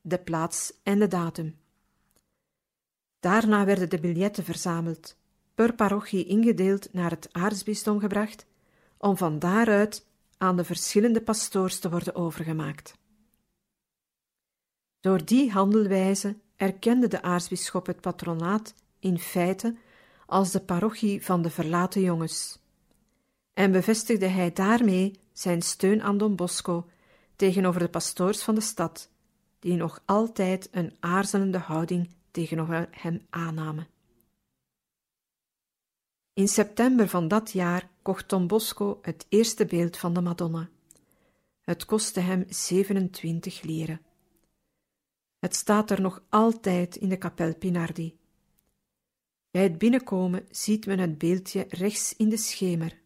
de 0.01 0.18
plaats 0.18 0.72
en 0.83 0.98
de 0.98 1.09
datum. 1.09 1.57
Daarna 3.20 3.64
werden 3.64 3.90
de 3.90 4.01
biljetten 4.01 4.44
verzameld, 4.44 5.16
per 5.55 5.74
parochie 5.74 6.27
ingedeeld 6.27 6.92
naar 6.92 7.11
het 7.11 7.29
aartsbisdom 7.33 8.01
gebracht, 8.01 8.46
om 8.96 9.16
van 9.16 9.38
daaruit 9.38 10.07
aan 10.38 10.57
de 10.57 10.64
verschillende 10.64 11.22
pastoors 11.22 11.79
te 11.79 11.90
worden 11.90 12.14
overgemaakt. 12.14 12.98
Door 15.09 15.25
die 15.25 15.51
handelwijze 15.51 16.37
erkende 16.57 17.09
de 17.09 17.23
aartsbisschop 17.23 17.87
het 17.87 18.01
patronaat 18.01 18.75
in 18.99 19.18
feite 19.18 19.77
als 20.27 20.51
de 20.51 20.61
parochie 20.61 21.25
van 21.25 21.42
de 21.42 21.51
verlaten 21.51 22.01
jongens. 22.01 22.59
En 23.55 23.73
bevestigde 23.73 24.27
hij 24.27 24.53
daarmee 24.53 25.21
zijn 25.33 25.62
steun 25.62 26.03
aan 26.03 26.18
Don 26.18 26.37
Bosco 26.37 26.88
tegenover 27.37 27.81
de 27.81 27.88
pastoors 27.88 28.42
van 28.42 28.55
de 28.55 28.61
stad, 28.61 29.11
die 29.59 29.77
nog 29.77 30.03
altijd 30.05 30.68
een 30.71 30.97
aarzelende 31.01 31.59
houding 31.59 32.11
tegenover 32.31 32.88
hem 32.90 33.27
aannamen. 33.31 33.88
In 36.33 36.49
september 36.49 37.09
van 37.09 37.29
dat 37.29 37.51
jaar 37.51 37.88
kocht 38.03 38.29
Don 38.29 38.47
Bosco 38.47 38.99
het 39.03 39.27
eerste 39.29 39.66
beeld 39.66 39.97
van 39.97 40.12
de 40.12 40.21
Madonna. 40.21 40.68
Het 41.61 41.85
kostte 41.85 42.21
hem 42.21 42.44
27 42.49 43.62
leren. 43.62 44.01
Het 45.38 45.55
staat 45.55 45.90
er 45.90 46.01
nog 46.01 46.22
altijd 46.29 46.96
in 46.96 47.09
de 47.09 47.16
kapel 47.16 47.55
Pinardi. 47.55 48.18
Bij 49.51 49.62
het 49.62 49.79
binnenkomen 49.79 50.46
ziet 50.51 50.87
men 50.87 50.98
het 50.98 51.18
beeldje 51.18 51.66
rechts 51.68 52.16
in 52.16 52.29
de 52.29 52.37
schemer. 52.37 53.01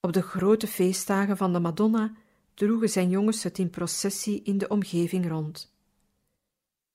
Op 0.00 0.12
de 0.12 0.22
grote 0.22 0.66
feestdagen 0.66 1.36
van 1.36 1.52
de 1.52 1.60
Madonna 1.60 2.12
droegen 2.54 2.88
zijn 2.88 3.08
jongens 3.08 3.42
het 3.42 3.58
in 3.58 3.70
processie 3.70 4.42
in 4.42 4.58
de 4.58 4.68
omgeving 4.68 5.28
rond. 5.28 5.72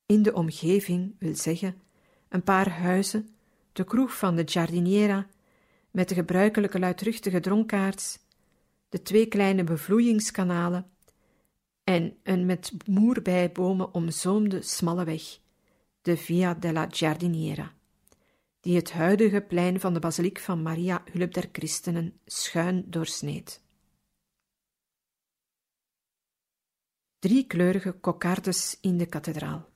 In 0.05 0.23
de 0.23 0.33
omgeving 0.33 1.15
wil 1.19 1.35
zeggen 1.35 1.81
een 2.29 2.43
paar 2.43 2.69
huizen, 2.69 3.29
de 3.71 3.83
kroeg 3.83 4.17
van 4.17 4.35
de 4.35 4.43
Giardiniera, 4.45 5.27
met 5.91 6.09
de 6.09 6.15
gebruikelijke 6.15 6.79
luidruchtige 6.79 7.39
dronkaards, 7.39 8.19
de 8.89 9.01
twee 9.01 9.25
kleine 9.25 9.63
bevloeiingskanalen 9.63 10.89
en 11.89 12.17
een 12.23 12.45
met 12.45 12.71
moerbijbomen 12.85 13.93
omzoomde 13.93 14.61
smalle 14.61 15.03
weg, 15.03 15.39
de 16.01 16.17
Via 16.17 16.53
della 16.53 16.87
Giardiniera, 16.89 17.73
die 18.59 18.75
het 18.75 18.91
huidige 18.91 19.41
plein 19.41 19.79
van 19.79 19.93
de 19.93 19.99
basiliek 19.99 20.39
van 20.39 20.61
Maria 20.61 21.03
Hulp 21.11 21.33
der 21.33 21.49
Christenen 21.51 22.19
schuin 22.25 22.83
doorsneed. 22.87 23.61
Driekleurige 27.19 27.91
kokardes 27.91 28.77
in 28.81 28.97
de 28.97 29.05
kathedraal. 29.05 29.69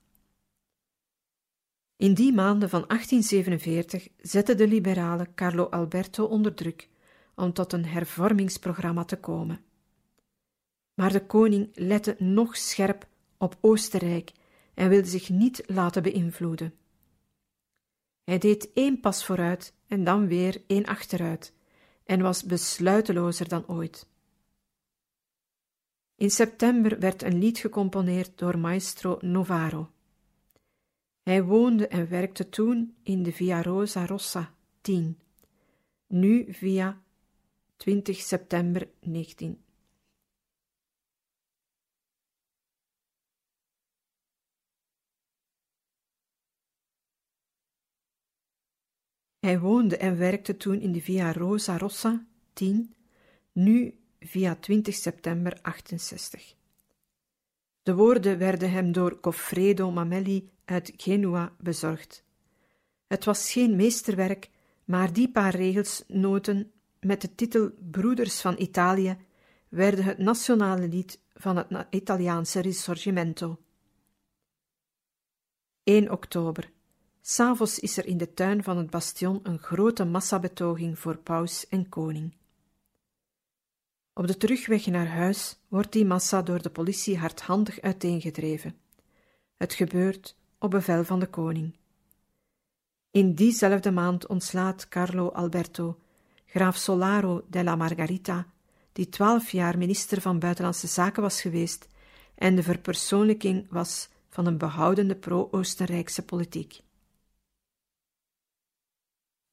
In 1.95 2.13
die 2.13 2.33
maanden 2.33 2.69
van 2.69 2.83
1847 2.87 4.07
zette 4.17 4.55
de 4.55 4.67
liberale 4.67 5.33
Carlo 5.35 5.63
Alberto 5.63 6.25
onder 6.25 6.53
druk 6.53 6.89
om 7.35 7.53
tot 7.53 7.73
een 7.73 7.85
hervormingsprogramma 7.85 9.05
te 9.05 9.19
komen. 9.19 9.72
Maar 10.93 11.11
de 11.11 11.25
koning 11.25 11.69
lette 11.73 12.15
nog 12.19 12.57
scherp 12.57 13.07
op 13.37 13.57
Oostenrijk 13.61 14.31
en 14.73 14.89
wilde 14.89 15.07
zich 15.07 15.29
niet 15.29 15.63
laten 15.65 16.03
beïnvloeden. 16.03 16.73
Hij 18.23 18.37
deed 18.37 18.71
één 18.73 18.99
pas 18.99 19.25
vooruit 19.25 19.73
en 19.87 20.03
dan 20.03 20.27
weer 20.27 20.63
één 20.67 20.85
achteruit 20.85 21.53
en 22.05 22.21
was 22.21 22.43
besluitelozer 22.43 23.47
dan 23.47 23.67
ooit. 23.67 24.07
In 26.15 26.29
september 26.29 26.99
werd 26.99 27.21
een 27.21 27.39
lied 27.39 27.57
gecomponeerd 27.57 28.37
door 28.37 28.57
maestro 28.57 29.17
Novaro. 29.21 29.91
Hij 31.23 31.43
woonde 31.43 31.87
en 31.87 32.09
werkte 32.09 32.49
toen 32.49 32.95
in 33.03 33.23
de 33.23 33.31
Via 33.31 33.61
Rosa 33.61 34.05
Rossa 34.05 34.53
10, 34.81 35.19
nu 36.07 36.53
via 36.53 37.01
20 37.77 38.17
september 38.17 38.89
19. 38.99 39.63
Hij 49.43 49.59
woonde 49.59 49.97
en 49.97 50.17
werkte 50.17 50.57
toen 50.57 50.81
in 50.81 50.91
de 50.91 51.01
Via 51.01 51.31
Rosa 51.33 51.77
Rossa 51.77 52.25
10, 52.53 52.93
nu 53.51 53.99
via 54.19 54.55
20 54.55 54.95
september 54.95 55.59
68. 55.61 56.55
De 57.81 57.95
woorden 57.95 58.37
werden 58.37 58.71
hem 58.71 58.91
door 58.91 59.17
Goffredo 59.21 59.91
Mamelli 59.91 60.49
uit 60.65 60.93
Genua 60.97 61.53
bezorgd. 61.59 62.23
Het 63.07 63.25
was 63.25 63.51
geen 63.51 63.75
meesterwerk, 63.75 64.49
maar 64.85 65.13
die 65.13 65.31
paar 65.31 65.55
regels 65.55 66.03
noten 66.07 66.71
met 66.99 67.21
de 67.21 67.35
titel 67.35 67.71
Broeders 67.91 68.41
van 68.41 68.55
Italië 68.57 69.17
werden 69.69 70.03
het 70.03 70.17
nationale 70.17 70.87
lied 70.87 71.19
van 71.33 71.57
het 71.57 71.87
Italiaanse 71.89 72.59
Risorgimento. 72.59 73.59
1 75.83 76.11
oktober. 76.11 76.72
S'avonds 77.25 77.79
is 77.79 77.97
er 77.97 78.05
in 78.05 78.17
de 78.17 78.33
tuin 78.33 78.63
van 78.63 78.77
het 78.77 78.89
bastion 78.89 79.39
een 79.43 79.59
grote 79.59 80.05
massabetoging 80.05 80.99
voor 80.99 81.17
paus 81.17 81.67
en 81.67 81.89
koning. 81.89 82.33
Op 84.13 84.27
de 84.27 84.37
terugweg 84.37 84.85
naar 84.85 85.07
huis 85.07 85.59
wordt 85.67 85.91
die 85.91 86.05
massa 86.05 86.41
door 86.41 86.61
de 86.61 86.69
politie 86.69 87.17
hardhandig 87.17 87.81
uiteengedreven. 87.81 88.75
Het 89.57 89.73
gebeurt 89.73 90.35
op 90.59 90.71
bevel 90.71 91.03
van 91.03 91.19
de 91.19 91.27
koning. 91.27 91.75
In 93.11 93.33
diezelfde 93.33 93.91
maand 93.91 94.27
ontslaat 94.27 94.87
Carlo 94.87 95.29
Alberto, 95.29 95.99
graaf 96.45 96.77
Solaro 96.77 97.45
della 97.49 97.75
Margarita, 97.75 98.47
die 98.91 99.09
twaalf 99.09 99.51
jaar 99.51 99.77
minister 99.77 100.21
van 100.21 100.39
Buitenlandse 100.39 100.87
Zaken 100.87 101.21
was 101.21 101.41
geweest 101.41 101.87
en 102.35 102.55
de 102.55 102.63
verpersoonlijking 102.63 103.67
was 103.69 104.09
van 104.29 104.45
een 104.45 104.57
behoudende 104.57 105.15
pro-Oostenrijkse 105.15 106.25
politiek. 106.25 106.81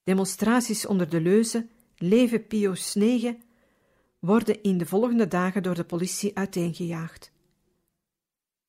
Demonstraties 0.04 0.86
onder 0.86 1.08
de 1.08 1.20
leuze 1.20 1.68
Leven 1.96 2.46
Pius 2.46 2.96
IX 2.96 3.34
worden 4.18 4.62
in 4.62 4.78
de 4.78 4.86
volgende 4.86 5.28
dagen 5.28 5.62
door 5.62 5.74
de 5.74 5.84
politie 5.84 6.36
uiteengejaagd. 6.36 7.32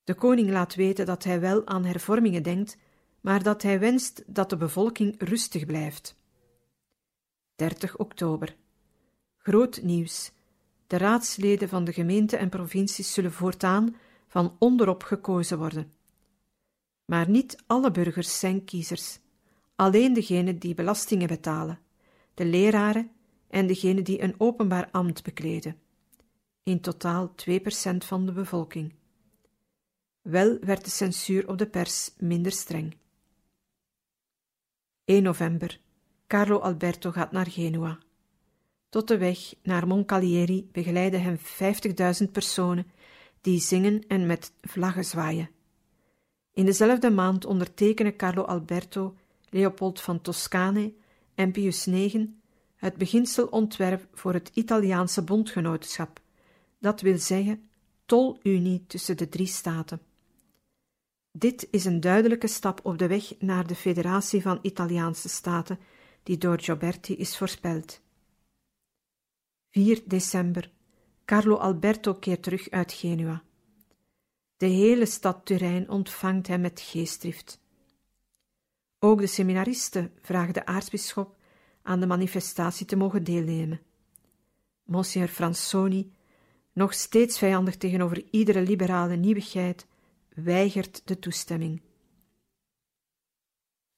De 0.04 0.14
koning 0.14 0.50
laat 0.50 0.74
weten 0.74 1.06
dat 1.06 1.24
hij 1.24 1.40
wel 1.40 1.66
aan 1.66 1.84
hervormingen 1.84 2.42
denkt, 2.42 2.76
maar 3.20 3.42
dat 3.42 3.62
hij 3.62 3.80
wenst 3.80 4.22
dat 4.26 4.50
de 4.50 4.56
bevolking 4.56 5.14
rustig 5.18 5.66
blijft. 5.66 6.16
30 7.54 7.96
oktober. 7.96 8.56
Groot 9.38 9.82
nieuws. 9.82 10.32
De 10.86 10.96
raadsleden 10.96 11.68
van 11.68 11.84
de 11.84 11.92
gemeente 11.92 12.36
en 12.36 12.48
provincies 12.48 13.12
zullen 13.12 13.32
voortaan 13.32 13.96
van 14.28 14.56
onderop 14.58 15.02
gekozen 15.02 15.58
worden. 15.58 15.92
Maar 17.04 17.28
niet 17.28 17.62
alle 17.66 17.90
burgers 17.90 18.38
zijn 18.38 18.64
kiezers, 18.64 19.18
alleen 19.82 20.12
degenen 20.12 20.58
die 20.58 20.74
belastingen 20.74 21.28
betalen, 21.28 21.78
de 22.34 22.44
leraren 22.44 23.10
en 23.48 23.66
degenen 23.66 24.04
die 24.04 24.22
een 24.22 24.34
openbaar 24.38 24.88
ambt 24.90 25.22
bekleden. 25.22 25.76
In 26.62 26.80
totaal 26.80 27.34
2% 27.50 27.96
van 27.96 28.26
de 28.26 28.32
bevolking. 28.32 28.94
Wel 30.22 30.58
werd 30.60 30.84
de 30.84 30.90
censuur 30.90 31.48
op 31.48 31.58
de 31.58 31.66
pers 31.66 32.12
minder 32.18 32.52
streng. 32.52 32.96
1 35.04 35.22
november. 35.22 35.80
Carlo 36.26 36.58
Alberto 36.58 37.10
gaat 37.10 37.32
naar 37.32 37.50
Genua. 37.50 37.98
Tot 38.88 39.08
de 39.08 39.18
weg 39.18 39.54
naar 39.62 39.86
Moncalieri 39.86 40.68
begeleiden 40.72 41.22
hem 41.22 41.38
50.000 42.24 42.30
personen 42.32 42.86
die 43.40 43.60
zingen 43.60 44.06
en 44.06 44.26
met 44.26 44.52
vlaggen 44.60 45.04
zwaaien. 45.04 45.50
In 46.52 46.64
dezelfde 46.64 47.10
maand 47.10 47.44
ondertekenen 47.44 48.16
Carlo 48.16 48.42
Alberto, 48.42 49.16
Leopold 49.52 50.00
van 50.00 50.20
Toscane 50.20 50.92
en 51.34 51.52
Pius 51.52 51.86
IX 51.86 52.24
het 52.76 52.96
beginselontwerp 52.96 54.06
voor 54.12 54.32
het 54.32 54.50
Italiaanse 54.54 55.22
bondgenootschap, 55.22 56.20
dat 56.78 57.00
wil 57.00 57.18
zeggen 57.18 57.68
tolunie 58.06 58.84
tussen 58.86 59.16
de 59.16 59.28
drie 59.28 59.46
staten. 59.46 60.00
Dit 61.32 61.68
is 61.70 61.84
een 61.84 62.00
duidelijke 62.00 62.46
stap 62.46 62.80
op 62.82 62.98
de 62.98 63.06
weg 63.06 63.34
naar 63.38 63.66
de 63.66 63.74
federatie 63.74 64.42
van 64.42 64.58
Italiaanse 64.62 65.28
staten, 65.28 65.78
die 66.22 66.38
door 66.38 66.60
Gioberti 66.60 67.16
is 67.16 67.36
voorspeld. 67.36 68.00
4 69.70 70.02
december. 70.06 70.70
Carlo 71.24 71.56
Alberto 71.56 72.14
keert 72.14 72.42
terug 72.42 72.70
uit 72.70 72.92
Genua. 72.92 73.42
De 74.56 74.66
hele 74.66 75.06
stad 75.06 75.46
Turijn 75.46 75.90
ontvangt 75.90 76.46
hem 76.46 76.60
met 76.60 76.80
geestdrift. 76.80 77.61
Ook 79.04 79.20
de 79.20 79.26
seminaristen 79.26 80.12
vragen 80.20 80.54
de 80.54 80.66
aartsbisschop 80.66 81.36
aan 81.82 82.00
de 82.00 82.06
manifestatie 82.06 82.86
te 82.86 82.96
mogen 82.96 83.24
deelnemen. 83.24 83.80
Monsieur 84.82 85.28
Fransoni, 85.28 86.12
nog 86.72 86.94
steeds 86.94 87.38
vijandig 87.38 87.76
tegenover 87.76 88.24
iedere 88.30 88.60
liberale 88.60 89.16
nieuwigheid, 89.16 89.86
weigert 90.34 91.02
de 91.04 91.18
toestemming. 91.18 91.82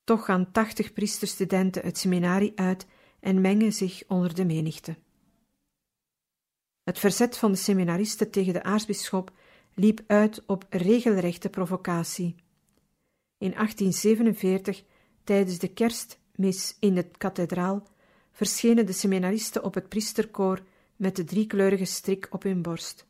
Toch 0.05 0.25
gaan 0.25 0.53
tachtig 0.53 0.93
priesterstudenten 0.93 1.83
het 1.83 1.99
seminarie 1.99 2.53
uit 2.55 2.87
en 3.21 3.41
mengen 3.41 3.73
zich 3.73 4.03
onder 4.09 4.35
de 4.35 4.45
menigte. 4.45 4.97
Het 6.83 6.99
verzet 6.99 7.37
van 7.37 7.53
de 7.53 7.59
seminaristen 7.59 8.31
tegen 8.31 8.53
de 8.53 8.63
aartsbisschop 8.63 9.33
liep 9.75 10.01
uit 10.07 10.43
op 10.47 10.67
regelrechte 10.69 11.49
provocatie. 11.49 12.35
In 13.39 13.51
1847, 13.51 14.85
tijdens 15.25 15.59
de 15.59 15.69
kerstmis 15.69 16.77
in 16.81 16.95
de 16.95 17.11
kathedraal, 17.19 17.87
verschenen 18.33 18.87
de 18.87 18.93
seminaristen 18.93 19.65
op 19.65 19.75
het 19.75 19.89
priesterkoor 19.89 20.63
met 20.97 21.17
de 21.17 21.25
driekleurige 21.25 21.85
strik 21.85 22.27
op 22.31 22.43
hun 22.43 22.63
borst. 22.63 23.07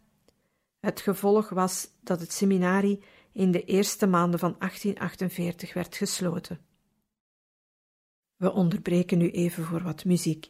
Het 0.80 1.00
gevolg 1.00 1.48
was 1.48 1.88
dat 2.00 2.20
het 2.20 2.32
seminarie 2.32 3.02
in 3.32 3.50
de 3.50 3.64
eerste 3.64 4.06
maanden 4.06 4.38
van 4.38 4.56
1848 4.58 5.74
werd 5.74 5.96
gesloten. 5.96 6.60
We 8.36 8.52
onderbreken 8.52 9.18
nu 9.18 9.30
even 9.30 9.64
voor 9.64 9.82
wat 9.82 10.04
muziek. 10.04 10.48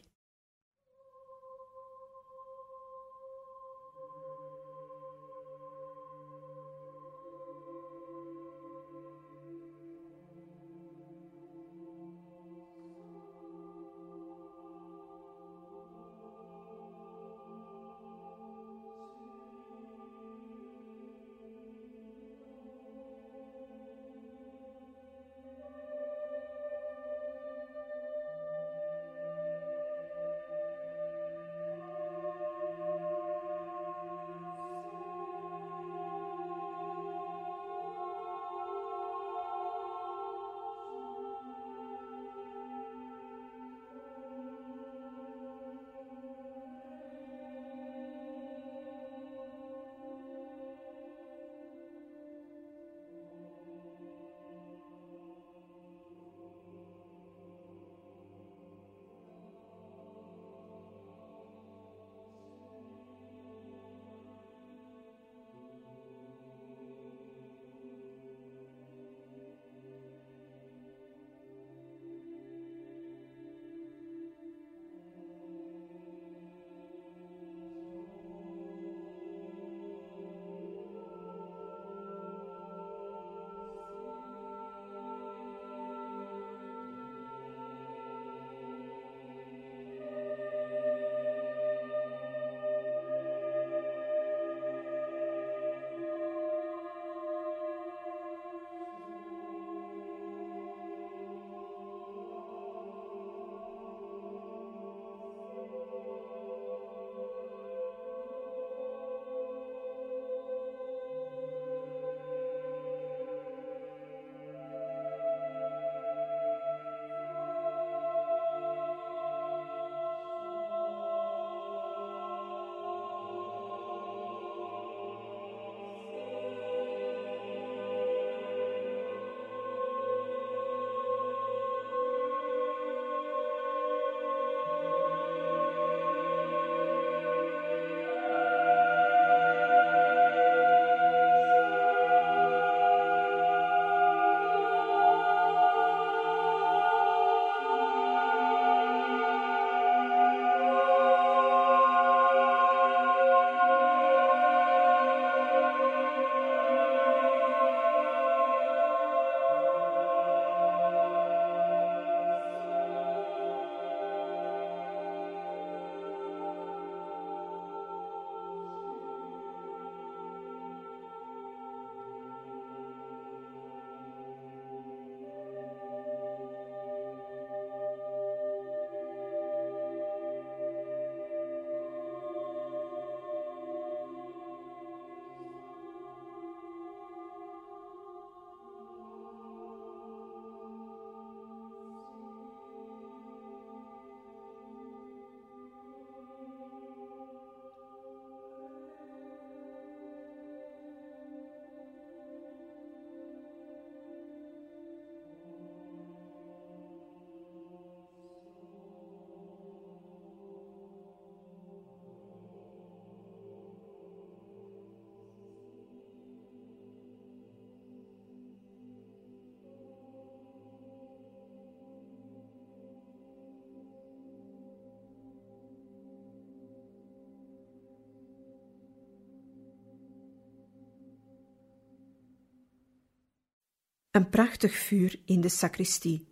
Een 234.15 234.29
prachtig 234.29 234.75
vuur 234.75 235.19
in 235.25 235.41
de 235.41 235.49
sacristie. 235.49 236.27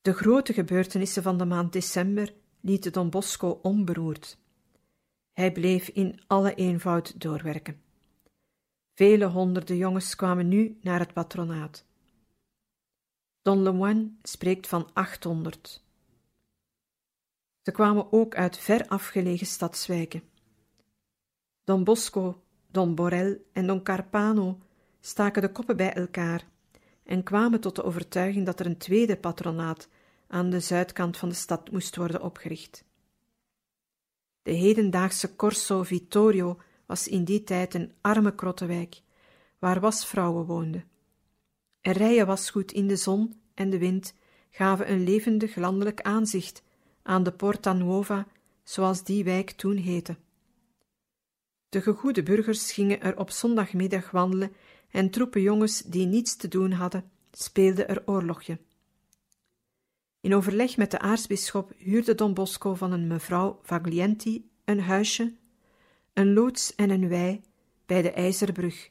De 0.00 0.12
grote 0.12 0.52
gebeurtenissen 0.52 1.22
van 1.22 1.38
de 1.38 1.44
maand 1.44 1.72
december 1.72 2.34
lieten 2.60 2.92
Don 2.92 3.10
Bosco 3.10 3.58
onberoerd. 3.62 4.38
Hij 5.32 5.52
bleef 5.52 5.88
in 5.88 6.20
alle 6.26 6.54
eenvoud 6.54 7.20
doorwerken. 7.20 7.82
Vele 8.94 9.24
honderden 9.24 9.76
jongens 9.76 10.16
kwamen 10.16 10.48
nu 10.48 10.78
naar 10.80 10.98
het 10.98 11.12
patronaat. 11.12 11.84
Don 13.42 13.62
Lemoine 13.62 14.10
spreekt 14.22 14.66
van 14.66 14.90
achthonderd. 14.92 15.84
Ze 17.62 17.72
kwamen 17.72 18.12
ook 18.12 18.34
uit 18.34 18.58
ver 18.58 18.88
afgelegen 18.88 19.46
stadswijken. 19.46 20.22
Don 21.64 21.84
Bosco, 21.84 22.42
Don 22.70 22.94
Borel 22.94 23.36
en 23.52 23.66
Don 23.66 23.82
Carpano 23.82 24.58
staken 25.00 25.42
de 25.42 25.52
koppen 25.52 25.76
bij 25.76 25.92
elkaar 25.92 26.46
en 27.02 27.22
kwamen 27.22 27.60
tot 27.60 27.76
de 27.76 27.82
overtuiging 27.82 28.46
dat 28.46 28.60
er 28.60 28.66
een 28.66 28.78
tweede 28.78 29.16
patronaat 29.16 29.88
aan 30.26 30.50
de 30.50 30.60
zuidkant 30.60 31.16
van 31.16 31.28
de 31.28 31.34
stad 31.34 31.70
moest 31.70 31.96
worden 31.96 32.22
opgericht. 32.22 32.84
De 34.42 34.52
hedendaagse 34.52 35.36
Corso 35.36 35.82
Vittorio 35.82 36.60
was 36.86 37.08
in 37.08 37.24
die 37.24 37.44
tijd 37.44 37.74
een 37.74 37.92
arme 38.00 38.34
krottenwijk, 38.34 39.02
waar 39.58 39.80
wasvrouwen 39.80 40.46
woonden. 40.46 40.84
Een 41.80 41.92
rijen 41.92 42.26
wasgoed 42.26 42.72
in 42.72 42.86
de 42.86 42.96
zon 42.96 43.40
en 43.54 43.70
de 43.70 43.78
wind 43.78 44.14
gaven 44.50 44.90
een 44.90 45.04
levendig 45.04 45.56
landelijk 45.56 46.00
aanzicht 46.00 46.62
aan 47.02 47.22
de 47.22 47.32
Porta 47.32 47.72
Nuova, 47.72 48.26
zoals 48.62 49.04
die 49.04 49.24
wijk 49.24 49.50
toen 49.50 49.76
heette. 49.76 50.16
De 51.68 51.82
gegoede 51.82 52.22
burgers 52.22 52.72
gingen 52.72 53.00
er 53.00 53.18
op 53.18 53.30
zondagmiddag 53.30 54.10
wandelen 54.10 54.52
en 54.90 55.10
troepen 55.10 55.42
jongens 55.42 55.80
die 55.80 56.06
niets 56.06 56.36
te 56.36 56.48
doen 56.48 56.72
hadden, 56.72 57.10
speelden 57.32 57.88
er 57.88 58.02
oorlogje. 58.06 58.58
In 60.20 60.34
overleg 60.34 60.76
met 60.76 60.90
de 60.90 60.98
aartsbisschop 60.98 61.72
huurde 61.76 62.14
Don 62.14 62.34
Bosco 62.34 62.74
van 62.74 62.92
een 62.92 63.06
mevrouw 63.06 63.60
Vaglienti 63.62 64.50
een 64.64 64.80
huisje, 64.80 65.34
een 66.12 66.32
loods 66.32 66.74
en 66.74 66.90
een 66.90 67.08
wei 67.08 67.42
bij 67.86 68.02
de 68.02 68.10
IJzerbrug 68.10 68.90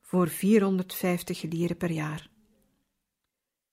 voor 0.00 0.28
450 0.28 1.42
lieren 1.42 1.76
per 1.76 1.90
jaar. 1.90 2.30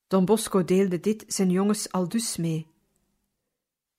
Don 0.07 0.25
Bosco 0.25 0.63
deelde 0.63 0.99
dit 0.99 1.23
zijn 1.27 1.49
jongens 1.49 1.91
al 1.91 2.09
dus 2.09 2.37
mee. 2.37 2.67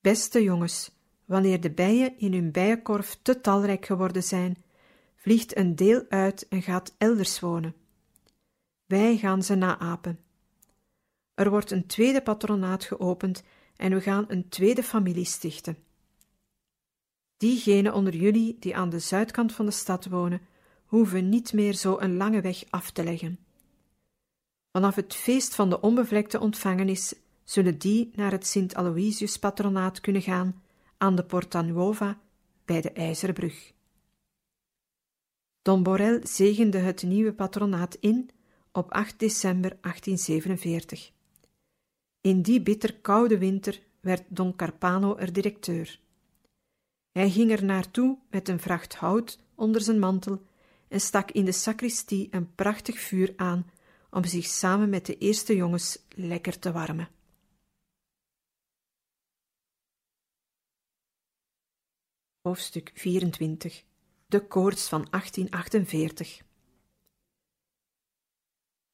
Beste 0.01 0.43
jongens, 0.43 0.91
wanneer 1.25 1.61
de 1.61 1.71
bijen 1.71 2.19
in 2.19 2.33
hun 2.33 2.53
bijenkorf 2.53 3.19
te 3.23 3.41
talrijk 3.41 3.87
geworden 3.87 4.23
zijn, 4.23 4.63
vliegt 5.19 5.57
een 5.57 5.75
deel 5.75 6.05
uit 6.09 6.49
en 6.49 6.63
gaat 6.63 6.95
elders 6.99 7.41
wonen. 7.41 7.75
Wij 8.87 9.17
gaan 9.17 9.43
ze 9.43 9.55
naapen. 9.55 10.19
Er 11.35 11.51
wordt 11.51 11.71
een 11.71 11.87
tweede 11.87 12.23
patronaat 12.23 12.85
geopend 12.85 13.43
en 13.77 13.93
we 13.93 14.01
gaan 14.01 14.25
een 14.29 14.49
tweede 14.49 14.83
familie 14.83 15.25
stichten. 15.25 15.79
Diegenen 17.37 17.95
onder 17.95 18.17
jullie 18.17 18.57
die 18.59 18.77
aan 18.77 18.91
de 18.91 18.99
zuidkant 18.99 19.53
van 19.53 19.67
de 19.67 19.73
stad 19.73 20.07
wonen, 20.07 20.41
hoeven 20.85 21.29
niet 21.29 21.53
meer 21.53 21.75
zo 21.75 21.97
een 21.99 22.17
lange 22.17 22.41
weg 22.41 22.65
af 22.71 22.91
te 22.91 23.05
leggen. 23.05 23.39
Vanaf 24.73 24.95
het 24.95 25.15
feest 25.15 25.55
van 25.55 25.71
de 25.71 25.81
onbevlekte 25.81 26.41
ontvangenis 26.41 27.15
zullen 27.45 27.79
die 27.79 28.11
naar 28.15 28.31
het 28.31 28.47
Sint 28.47 28.75
Aloysius 28.75 29.39
patronaat 29.39 30.01
kunnen 30.01 30.23
gaan 30.23 30.63
aan 30.97 31.15
de 31.15 31.25
Porta 31.25 31.63
Nuova 31.63 32.19
bij 32.65 32.81
de 32.81 32.93
IJzerbrug. 32.93 33.73
Don 35.69 35.83
Borel 35.83 36.21
zegende 36.23 36.79
het 36.79 37.03
nieuwe 37.03 37.33
patronaat 37.33 37.95
in 37.95 38.31
op 38.73 38.93
8 38.93 39.19
december 39.19 39.79
1847. 39.81 41.13
In 42.21 42.43
die 42.43 42.63
bitter 42.63 42.95
koude 42.95 43.39
winter 43.39 43.83
werd 44.01 44.25
Don 44.29 44.57
Carpano 44.57 45.17
er 45.17 45.33
directeur. 45.33 46.01
Hij 47.11 47.31
ging 47.31 47.51
er 47.51 47.65
naartoe 47.65 48.19
met 48.31 48.49
een 48.49 48.61
vracht 48.61 48.95
hout 48.95 49.39
onder 49.55 49.81
zijn 49.81 49.99
mantel 49.99 50.43
en 50.89 51.01
stak 51.01 51.31
in 51.31 51.45
de 51.45 51.53
sacristie 51.53 52.29
een 52.31 52.55
prachtig 52.55 53.01
vuur 53.01 53.33
aan 53.37 53.71
om 54.11 54.25
zich 54.25 54.47
samen 54.47 54.89
met 54.89 55.07
de 55.07 55.19
eerste 55.19 55.57
jongens 55.57 55.99
lekker 56.09 56.59
te 56.59 56.73
warmen. 56.73 57.09
Hoofdstuk 62.41 62.91
24 62.95 63.87
De 64.31 64.47
koorts 64.47 64.89
van 64.89 65.07
1848 65.11 66.43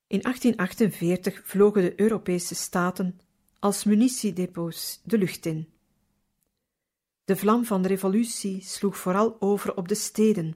In 0.07 0.20
1848 0.22 1.47
vlogen 1.47 1.82
de 1.82 2.01
Europese 2.01 2.55
staten 2.55 3.20
als 3.59 3.85
munitiedepots 3.85 5.01
de 5.05 5.18
lucht 5.18 5.47
in. 5.47 5.68
De 7.24 7.37
vlam 7.37 7.64
van 7.64 7.82
de 7.82 7.89
revolutie 7.89 8.61
sloeg 8.61 8.97
vooral 8.97 9.41
over 9.41 9.76
op 9.76 9.89
de 9.89 9.95
steden. 9.95 10.55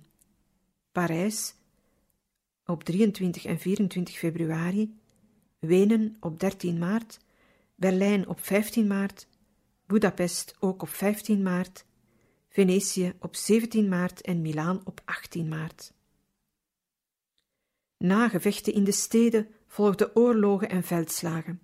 Parijs 0.93 1.55
op 2.65 2.85
23 2.85 3.45
en 3.45 3.59
24 3.59 4.19
februari, 4.19 4.99
Wenen 5.59 6.17
op 6.21 6.41
13 6.41 6.79
maart, 6.79 7.19
Berlijn 7.75 8.29
op 8.29 8.41
15 8.41 8.87
maart, 8.87 9.29
Budapest 9.87 10.57
ook 10.59 10.83
op 10.83 10.89
15 10.89 11.43
maart, 11.43 11.87
Venetië 12.59 13.15
op 13.21 13.37
17 13.37 13.89
maart 13.89 14.21
en 14.21 14.41
Milaan 14.41 14.81
op 14.85 15.01
18 15.05 15.49
maart. 15.49 15.93
Na 17.97 18.29
gevechten 18.29 18.73
in 18.73 18.85
de 18.85 18.93
steden 18.93 19.49
volgden 19.67 20.17
oorlogen 20.17 20.69
en 20.69 20.83
veldslagen. 20.83 21.61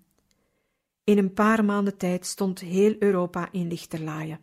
In 1.03 1.17
een 1.17 1.33
paar 1.33 1.65
maanden 1.65 1.97
tijd 1.97 2.25
stond 2.25 2.59
heel 2.59 2.95
Europa 2.99 3.51
in 3.51 3.67
lichterlaaien. 3.67 4.39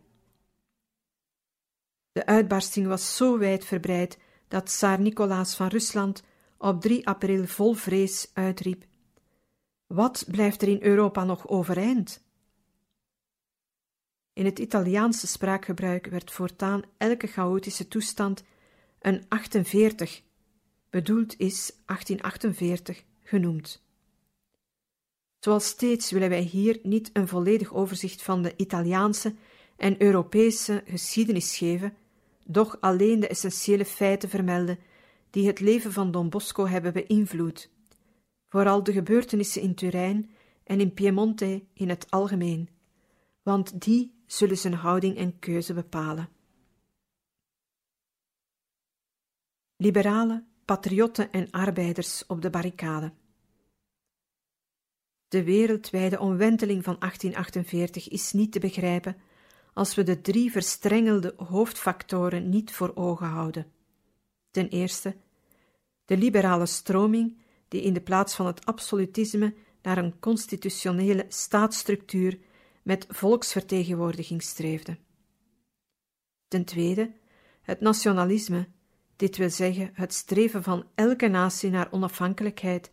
De 2.11 2.25
uitbarsting 2.25 2.87
was 2.87 3.15
zo 3.15 3.37
wijd 3.37 3.65
verbreid 3.65 4.17
dat 4.47 4.65
Tsaar 4.65 4.99
Nicolaas 4.99 5.55
van 5.55 5.67
Rusland 5.67 6.23
op 6.57 6.81
3 6.81 7.07
april 7.07 7.45
vol 7.45 7.73
vrees 7.73 8.29
uitriep: 8.33 8.85
Wat 9.87 10.25
blijft 10.27 10.61
er 10.61 10.67
in 10.67 10.83
Europa 10.83 11.23
nog 11.23 11.47
overeind? 11.47 12.22
In 14.33 14.45
het 14.45 14.59
Italiaanse 14.59 15.27
spraakgebruik 15.27 16.05
werd 16.05 16.31
voortaan 16.31 16.81
elke 16.97 17.27
chaotische 17.27 17.87
toestand 17.87 18.43
een 18.99 19.25
48, 19.27 20.21
bedoeld 20.89 21.39
is 21.39 21.71
1848, 21.85 23.03
genoemd. 23.23 23.83
Zoals 25.39 25.65
steeds 25.65 26.11
willen 26.11 26.29
wij 26.29 26.41
hier 26.41 26.79
niet 26.83 27.09
een 27.13 27.27
volledig 27.27 27.73
overzicht 27.73 28.21
van 28.21 28.41
de 28.41 28.53
Italiaanse 28.57 29.35
en 29.75 30.01
Europese 30.01 30.83
geschiedenis 30.85 31.57
geven, 31.57 31.93
doch 32.45 32.77
alleen 32.79 33.19
de 33.19 33.27
essentiële 33.27 33.85
feiten 33.85 34.29
vermelden 34.29 34.79
die 35.29 35.47
het 35.47 35.59
leven 35.59 35.91
van 35.91 36.11
Don 36.11 36.29
Bosco 36.29 36.67
hebben 36.67 36.93
beïnvloed, 36.93 37.69
vooral 38.47 38.83
de 38.83 38.91
gebeurtenissen 38.91 39.61
in 39.61 39.75
Turijn 39.75 40.31
en 40.63 40.79
in 40.79 40.93
Piemonte 40.93 41.63
in 41.73 41.89
het 41.89 42.05
algemeen, 42.09 42.69
want 43.41 43.81
die 43.81 44.12
zullen 44.25 44.57
zijn 44.57 44.73
houding 44.73 45.17
en 45.17 45.39
keuze 45.39 45.73
bepalen. 45.73 46.29
Liberalen, 49.75 50.47
patriotten 50.65 51.31
en 51.31 51.51
arbeiders 51.51 52.25
op 52.25 52.41
de 52.41 52.49
barricade. 52.49 53.13
De 55.27 55.43
wereldwijde 55.43 56.19
omwenteling 56.19 56.83
van 56.83 56.95
1848 56.99 58.09
is 58.09 58.31
niet 58.31 58.51
te 58.51 58.59
begrijpen 58.59 59.17
als 59.73 59.95
we 59.95 60.03
de 60.03 60.21
drie 60.21 60.51
verstrengelde 60.51 61.33
hoofdfactoren 61.37 62.49
niet 62.49 62.71
voor 62.71 62.91
ogen 62.95 63.27
houden. 63.27 63.71
Ten 64.51 64.69
eerste, 64.69 65.15
de 66.05 66.17
liberale 66.17 66.65
stroming 66.65 67.37
die 67.67 67.81
in 67.81 67.93
de 67.93 68.01
plaats 68.01 68.35
van 68.35 68.45
het 68.45 68.65
absolutisme 68.65 69.53
naar 69.81 69.97
een 69.97 70.19
constitutionele 70.19 71.25
staatsstructuur 71.27 72.39
met 72.83 73.05
volksvertegenwoordiging 73.09 74.41
streefde. 74.41 74.97
Ten 76.47 76.65
tweede, 76.65 77.11
het 77.61 77.81
nationalisme, 77.81 78.67
dit 79.15 79.37
wil 79.37 79.49
zeggen 79.49 79.91
het 79.93 80.13
streven 80.13 80.63
van 80.63 80.85
elke 80.95 81.27
natie 81.27 81.69
naar 81.69 81.91
onafhankelijkheid 81.91 82.91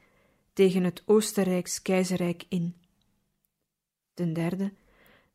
tegen 0.53 0.85
het 0.85 1.03
Oostenrijks 1.07 1.83
keizerrijk 1.83 2.45
in. 2.49 2.77
Ten 4.15 4.33
derde, 4.33 4.73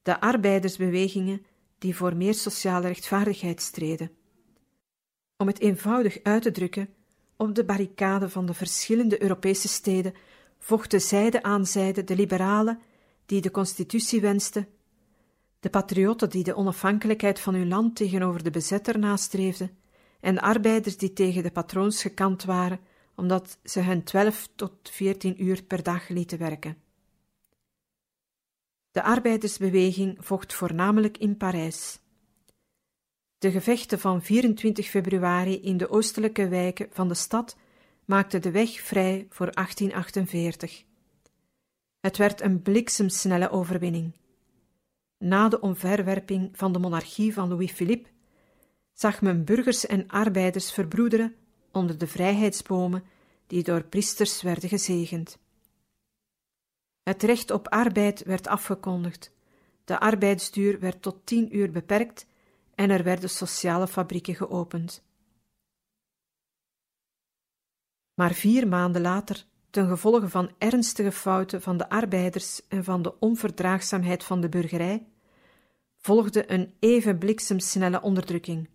de 0.02 0.20
arbeidersbewegingen 0.20 1.46
die 1.78 1.96
voor 1.96 2.16
meer 2.16 2.34
sociale 2.34 2.88
rechtvaardigheid 2.88 3.62
streden. 3.62 4.12
Om 5.38 5.48
het 5.48 5.60
eenvoudig 5.60 6.24
uit 6.24 6.42
te 6.42 6.52
drukken, 6.52 6.94
op 7.36 7.56
de 7.56 7.66
barricade 7.66 8.30
van 8.30 8.46
de 8.46 8.54
verschillende 8.54 9.22
Europese 9.22 9.68
steden 9.68 10.14
vochten 10.60 11.02
zijde 11.02 11.44
aan 11.44 11.66
zijde 11.66 12.04
de 12.04 12.16
liberalen 12.16 12.80
die 13.26 13.42
de 13.42 13.52
constitutie 13.52 14.22
wensten, 14.22 14.68
de 15.60 15.70
patriotten 15.70 16.30
die 16.30 16.44
de 16.44 16.56
onafhankelijkheid 16.56 17.40
van 17.40 17.54
hun 17.54 17.68
land 17.68 17.96
tegenover 17.96 18.44
de 18.44 18.52
bezetter 18.52 19.00
nastreefden, 19.00 19.78
en 20.20 20.36
de 20.36 20.42
arbeiders 20.42 20.98
die 20.98 21.14
tegen 21.14 21.44
de 21.44 21.52
patroons 21.52 22.02
gekant 22.02 22.44
waren 22.44 22.80
omdat 23.16 23.60
ze 23.64 23.80
hen 23.80 24.04
12 24.04 24.50
tot 24.56 24.90
14 24.90 25.44
uur 25.44 25.64
per 25.64 25.84
dag 25.84 26.08
lieten 26.08 26.38
werken. 26.38 26.78
De 28.92 29.04
arbeidersbeweging 29.04 30.18
vocht 30.20 30.54
voornamelijk 30.54 31.18
in 31.18 31.38
Parijs. 31.38 32.00
De 33.38 33.52
gevechten 33.52 34.00
van 34.00 34.22
24 34.22 34.88
februari 34.88 35.62
in 35.62 35.78
de 35.78 35.90
oostelijke 35.90 36.48
wijken 36.48 36.88
van 36.92 37.08
de 37.08 37.14
stad 37.14 37.58
maakten 38.06 38.42
de 38.42 38.52
weg 38.52 38.82
vrij 38.82 39.26
voor 39.30 39.52
1848. 39.52 40.84
Het 42.06 42.18
werd 42.18 42.42
een 42.42 42.62
bliksemsnelle 42.62 43.50
overwinning. 43.50 44.14
Na 45.18 45.50
de 45.50 45.60
omverwerping 45.60 46.58
van 46.58 46.74
de 46.74 46.80
monarchie 46.80 47.34
van 47.34 47.50
Louis-Philippe 47.50 48.10
zag 48.94 49.22
men 49.22 49.46
burgers 49.46 49.86
en 49.86 50.08
arbeiders 50.08 50.72
verbroederen 50.72 51.36
onder 51.72 51.98
de 51.98 52.08
vrijheidsbomen 52.08 53.04
die 53.48 53.64
door 53.64 53.84
priesters 53.84 54.42
werden 54.42 54.70
gezegend. 54.70 55.38
Het 57.04 57.24
recht 57.24 57.52
op 57.52 57.68
arbeid 57.68 58.24
werd 58.24 58.48
afgekondigd, 58.48 59.32
de 59.84 60.00
arbeidsduur 60.00 60.80
werd 60.80 61.02
tot 61.02 61.26
tien 61.26 61.56
uur 61.56 61.72
beperkt 61.72 62.28
en 62.76 62.90
er 62.90 63.04
werden 63.04 63.30
sociale 63.30 63.88
fabrieken 63.88 64.36
geopend. 64.36 65.04
Maar 68.14 68.34
vier 68.34 68.68
maanden 68.68 69.02
later, 69.02 69.46
ten 69.76 69.88
gevolge 69.88 70.30
van 70.30 70.52
ernstige 70.58 71.12
fouten 71.12 71.62
van 71.62 71.78
de 71.78 71.90
arbeiders 71.90 72.68
en 72.68 72.84
van 72.84 73.02
de 73.02 73.20
onverdraagzaamheid 73.20 74.24
van 74.24 74.42
de 74.42 74.50
burgerij, 74.50 75.06
volgde 75.98 76.52
een 76.52 76.74
even 76.80 77.18
bliksemsnelle 77.18 78.02
onderdrukking. 78.02 78.70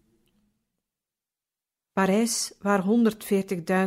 Parijs, 1.92 2.55
waar 2.59 2.84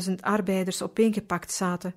140.000 0.07 0.13
arbeiders 0.19 0.81
opeengepakt 0.81 1.51
zaten, 1.51 1.93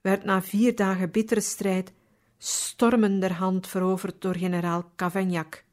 werd 0.00 0.24
na 0.24 0.42
vier 0.42 0.74
dagen 0.74 1.10
bittere 1.10 1.40
strijd 1.40 1.92
stormenderhand 2.38 3.66
veroverd 3.68 4.20
door 4.20 4.36
generaal 4.36 4.92
Cavaignac 4.96 5.64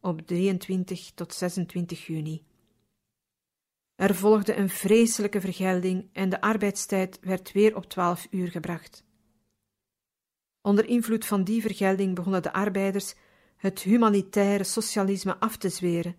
op 0.00 0.20
23 0.26 1.10
tot 1.14 1.34
26 1.34 2.06
juni. 2.06 2.47
Er 3.98 4.14
volgde 4.14 4.56
een 4.56 4.68
vreselijke 4.68 5.40
vergelding 5.40 6.08
en 6.12 6.28
de 6.28 6.40
arbeidstijd 6.40 7.18
werd 7.20 7.52
weer 7.52 7.76
op 7.76 7.84
12 7.84 8.26
uur 8.30 8.48
gebracht. 8.48 9.04
Onder 10.60 10.84
invloed 10.84 11.26
van 11.26 11.44
die 11.44 11.60
vergelding 11.60 12.14
begonnen 12.14 12.42
de 12.42 12.52
arbeiders 12.52 13.14
het 13.56 13.80
humanitaire 13.82 14.64
socialisme 14.64 15.38
af 15.38 15.56
te 15.56 15.68
zweren 15.68 16.16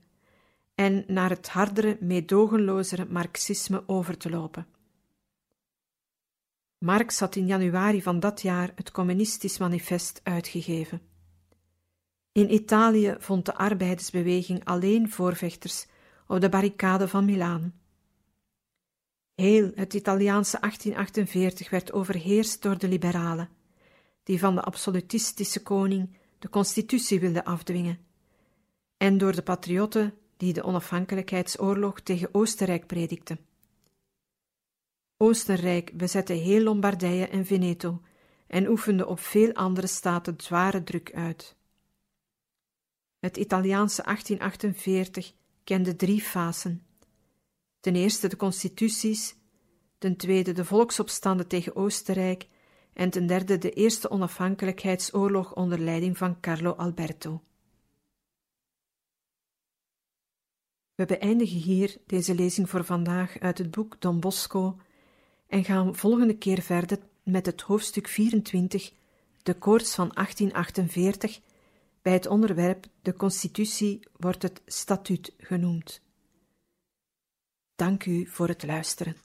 en 0.75 1.03
naar 1.07 1.29
het 1.29 1.49
hardere, 1.49 1.97
meedogenlozere 1.99 3.05
marxisme 3.05 3.83
over 3.87 4.17
te 4.17 4.29
lopen. 4.29 4.67
Marx 6.77 7.19
had 7.19 7.35
in 7.35 7.45
januari 7.45 8.01
van 8.01 8.19
dat 8.19 8.41
jaar 8.41 8.71
het 8.75 8.91
Communistisch 8.91 9.57
Manifest 9.57 10.21
uitgegeven. 10.23 11.01
In 12.31 12.53
Italië 12.53 13.15
vond 13.19 13.45
de 13.45 13.55
arbeidersbeweging 13.55 14.65
alleen 14.65 15.09
voorvechters 15.09 15.87
op 16.29 16.41
de 16.41 16.49
barricade 16.49 17.07
van 17.07 17.25
Milaan. 17.25 17.73
Heel 19.35 19.71
het 19.75 19.93
Italiaanse 19.93 20.57
1848 20.59 21.69
werd 21.69 21.93
overheerst 21.93 22.61
door 22.61 22.77
de 22.77 22.87
liberalen, 22.87 23.49
die 24.23 24.39
van 24.39 24.55
de 24.55 24.61
absolutistische 24.61 25.63
koning 25.63 26.17
de 26.39 26.49
constitutie 26.49 27.19
wilden 27.19 27.43
afdwingen, 27.43 27.99
en 28.97 29.17
door 29.17 29.35
de 29.35 29.41
patriotten 29.41 30.13
die 30.37 30.53
de 30.53 30.63
onafhankelijkheidsoorlog 30.63 31.99
tegen 31.99 32.29
Oostenrijk 32.31 32.87
predikten. 32.87 33.39
Oostenrijk 35.17 35.97
bezette 35.97 36.33
heel 36.33 36.63
Lombardije 36.63 37.27
en 37.27 37.45
Veneto 37.45 38.01
en 38.47 38.67
oefende 38.67 39.07
op 39.07 39.19
veel 39.19 39.53
andere 39.53 39.87
staten 39.87 40.35
zware 40.37 40.83
druk 40.83 41.13
uit. 41.13 41.55
Het 43.19 43.37
Italiaanse 43.37 44.01
1848 44.03 45.37
kende 45.69 45.95
drie 45.95 46.21
fasen. 46.21 46.85
Ten 47.79 47.95
eerste 47.95 48.27
de 48.27 48.35
constituties, 48.35 49.35
ten 49.97 50.15
tweede 50.15 50.51
de 50.51 50.65
volksopstanden 50.65 51.47
tegen 51.47 51.75
Oostenrijk 51.75 52.47
en 52.93 53.09
ten 53.09 53.27
derde 53.27 53.57
de 53.57 53.71
eerste 53.71 54.09
onafhankelijkheidsoorlog 54.09 55.55
onder 55.55 55.79
leiding 55.79 56.17
van 56.17 56.39
Carlo 56.39 56.71
Alberto. 56.71 57.43
We 60.95 61.05
beëindigen 61.05 61.57
hier 61.57 61.97
deze 62.05 62.35
lezing 62.35 62.69
voor 62.69 62.83
vandaag 62.83 63.39
uit 63.39 63.57
het 63.57 63.71
boek 63.71 64.01
Don 64.01 64.19
Bosco 64.19 64.77
en 65.47 65.63
gaan 65.63 65.95
volgende 65.95 66.37
keer 66.37 66.61
verder 66.61 66.99
met 67.23 67.45
het 67.45 67.61
hoofdstuk 67.61 68.07
24, 68.07 68.91
de 69.43 69.53
koorts 69.53 69.95
van 69.95 70.09
1848. 70.13 71.39
Bij 72.09 72.17
het 72.17 72.27
onderwerp 72.27 72.85
de 73.01 73.13
Constitutie 73.13 73.99
wordt 74.17 74.41
het 74.41 74.61
statuut 74.65 75.33
genoemd. 75.37 76.01
Dank 77.75 78.05
u 78.05 78.25
voor 78.25 78.47
het 78.47 78.63
luisteren. 78.63 79.15